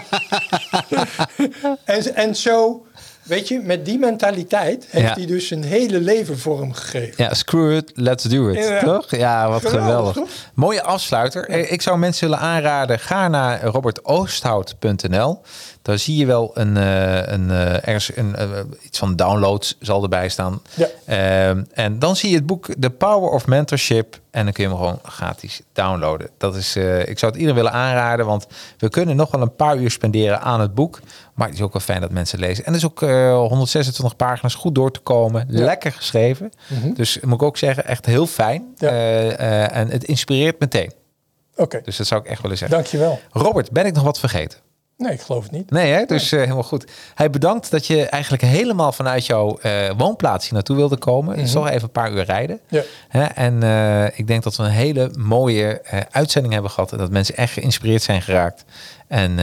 [1.84, 2.86] en, en zo,
[3.22, 5.14] weet je, met die mentaliteit heeft Ja.
[5.14, 7.24] hij dus een hele leven vorm gegeven.
[7.24, 8.64] Ja, screw it, let's do it.
[8.64, 8.80] Ja.
[8.82, 9.10] Toch?
[9.16, 10.12] Ja, wat Geweldig, geweldig.
[10.14, 10.28] toch?
[10.54, 11.48] Mooie afsluiter.
[11.48, 15.40] Eh, Ik zou mensen willen aanraden, ga naar robertoosthout.nl.
[15.82, 18.36] Daar zie je wel een, eh, een, eh, ergens een,
[18.82, 20.62] iets van downloads zal erbij staan.
[20.74, 20.86] Ja.
[21.06, 24.20] Ehm, en dan zie je het boek The Power of Mentorship.
[24.32, 26.28] En dan kun je hem gewoon gratis downloaden.
[26.38, 28.46] Dat is, eh, ik zou het iedereen willen aanraden, want
[28.78, 31.00] we kunnen nog wel een paar uur spenderen aan het boek.
[31.34, 32.64] Maar het is ook wel fijn dat mensen het lezen.
[32.64, 35.44] En er is ook eh, 126 pagina's goed door te komen.
[35.48, 36.52] Lekker geschreven.
[36.94, 38.74] Dus moet ik ook zeggen, echt heel fijn.
[38.76, 38.88] Ja.
[38.88, 40.92] Eh, eh, en het inspireert meteen.
[41.56, 42.76] Oké, Dus dat zou ik echt willen zeggen.
[42.76, 43.20] dankjewel.
[43.30, 44.58] Robert, ben ik nog wat vergeten?
[45.02, 45.70] Nee, ik geloof het niet.
[45.70, 46.04] Nee, hè?
[46.04, 46.90] dus eh, helemaal goed.
[47.14, 51.36] Hij bedankt dat je eigenlijk helemaal vanuit jouw eh, woonplaats hier naartoe wilde komen.
[51.36, 52.60] Het is toch even een paar uur rijden.
[52.68, 52.82] Ja.
[53.08, 53.24] Hè?
[53.24, 56.92] En eh, ik denk dat we een hele mooie uitzending hebben gehad.
[56.92, 58.64] En dat mensen echt geïnspireerd zijn geraakt.
[59.06, 59.34] En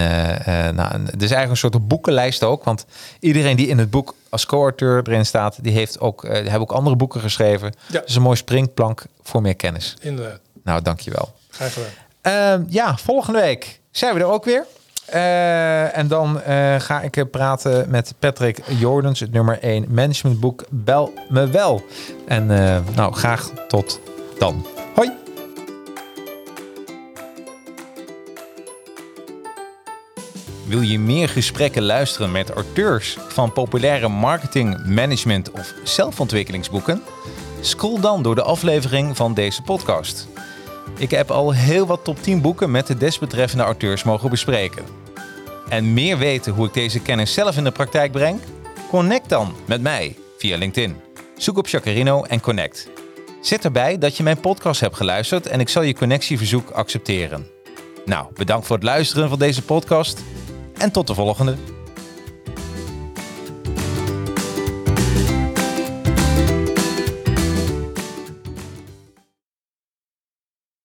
[0.76, 2.64] nou, het is eigenlijk een soort boekenlijst ook.
[2.64, 2.86] Want
[3.20, 6.72] iedereen die in het boek als co-auteur erin staat, die heeft ook, die hebben ook
[6.72, 7.74] andere boeken geschreven.
[7.86, 8.01] Ja.
[8.05, 9.95] Dus een mooi springplank voor meer kennis.
[10.01, 10.39] Inderdaad.
[10.64, 11.34] Nou, dankjewel.
[11.49, 11.89] Graag gedaan.
[12.22, 14.66] Ehm, ja, volgende week zijn we er ook weer.
[15.12, 21.14] Eh, en dan eh, ga ik praten met Patrick Jordans, het nummer 1 managementboek Bel
[21.30, 21.86] Me Wel.
[22.28, 23.99] En eh, nou, graag tot
[24.38, 24.66] dan.
[24.95, 25.12] Hoi!
[30.66, 37.01] Wil je meer gesprekken luisteren met auteurs van populaire marketing, management of zelfontwikkelingsboeken?
[37.62, 40.28] Scroll dan door de aflevering van deze podcast.
[40.97, 44.99] Ik heb al heel wat top 10 boeken met de desbetreffende auteurs mogen bespreken.
[45.70, 48.39] En meer weten hoe ik deze kennis zelf in de praktijk breng?
[48.89, 50.95] Connect dan met mij via LinkedIn.
[51.38, 52.89] Zoek op Jacarino en connect.
[53.41, 57.47] Zet erbij dat je mijn podcast hebt geluisterd en ik zal je connectieverzoek accepteren.
[58.05, 60.20] Nou, bedankt voor het luisteren van deze podcast
[60.78, 61.55] en tot de volgende.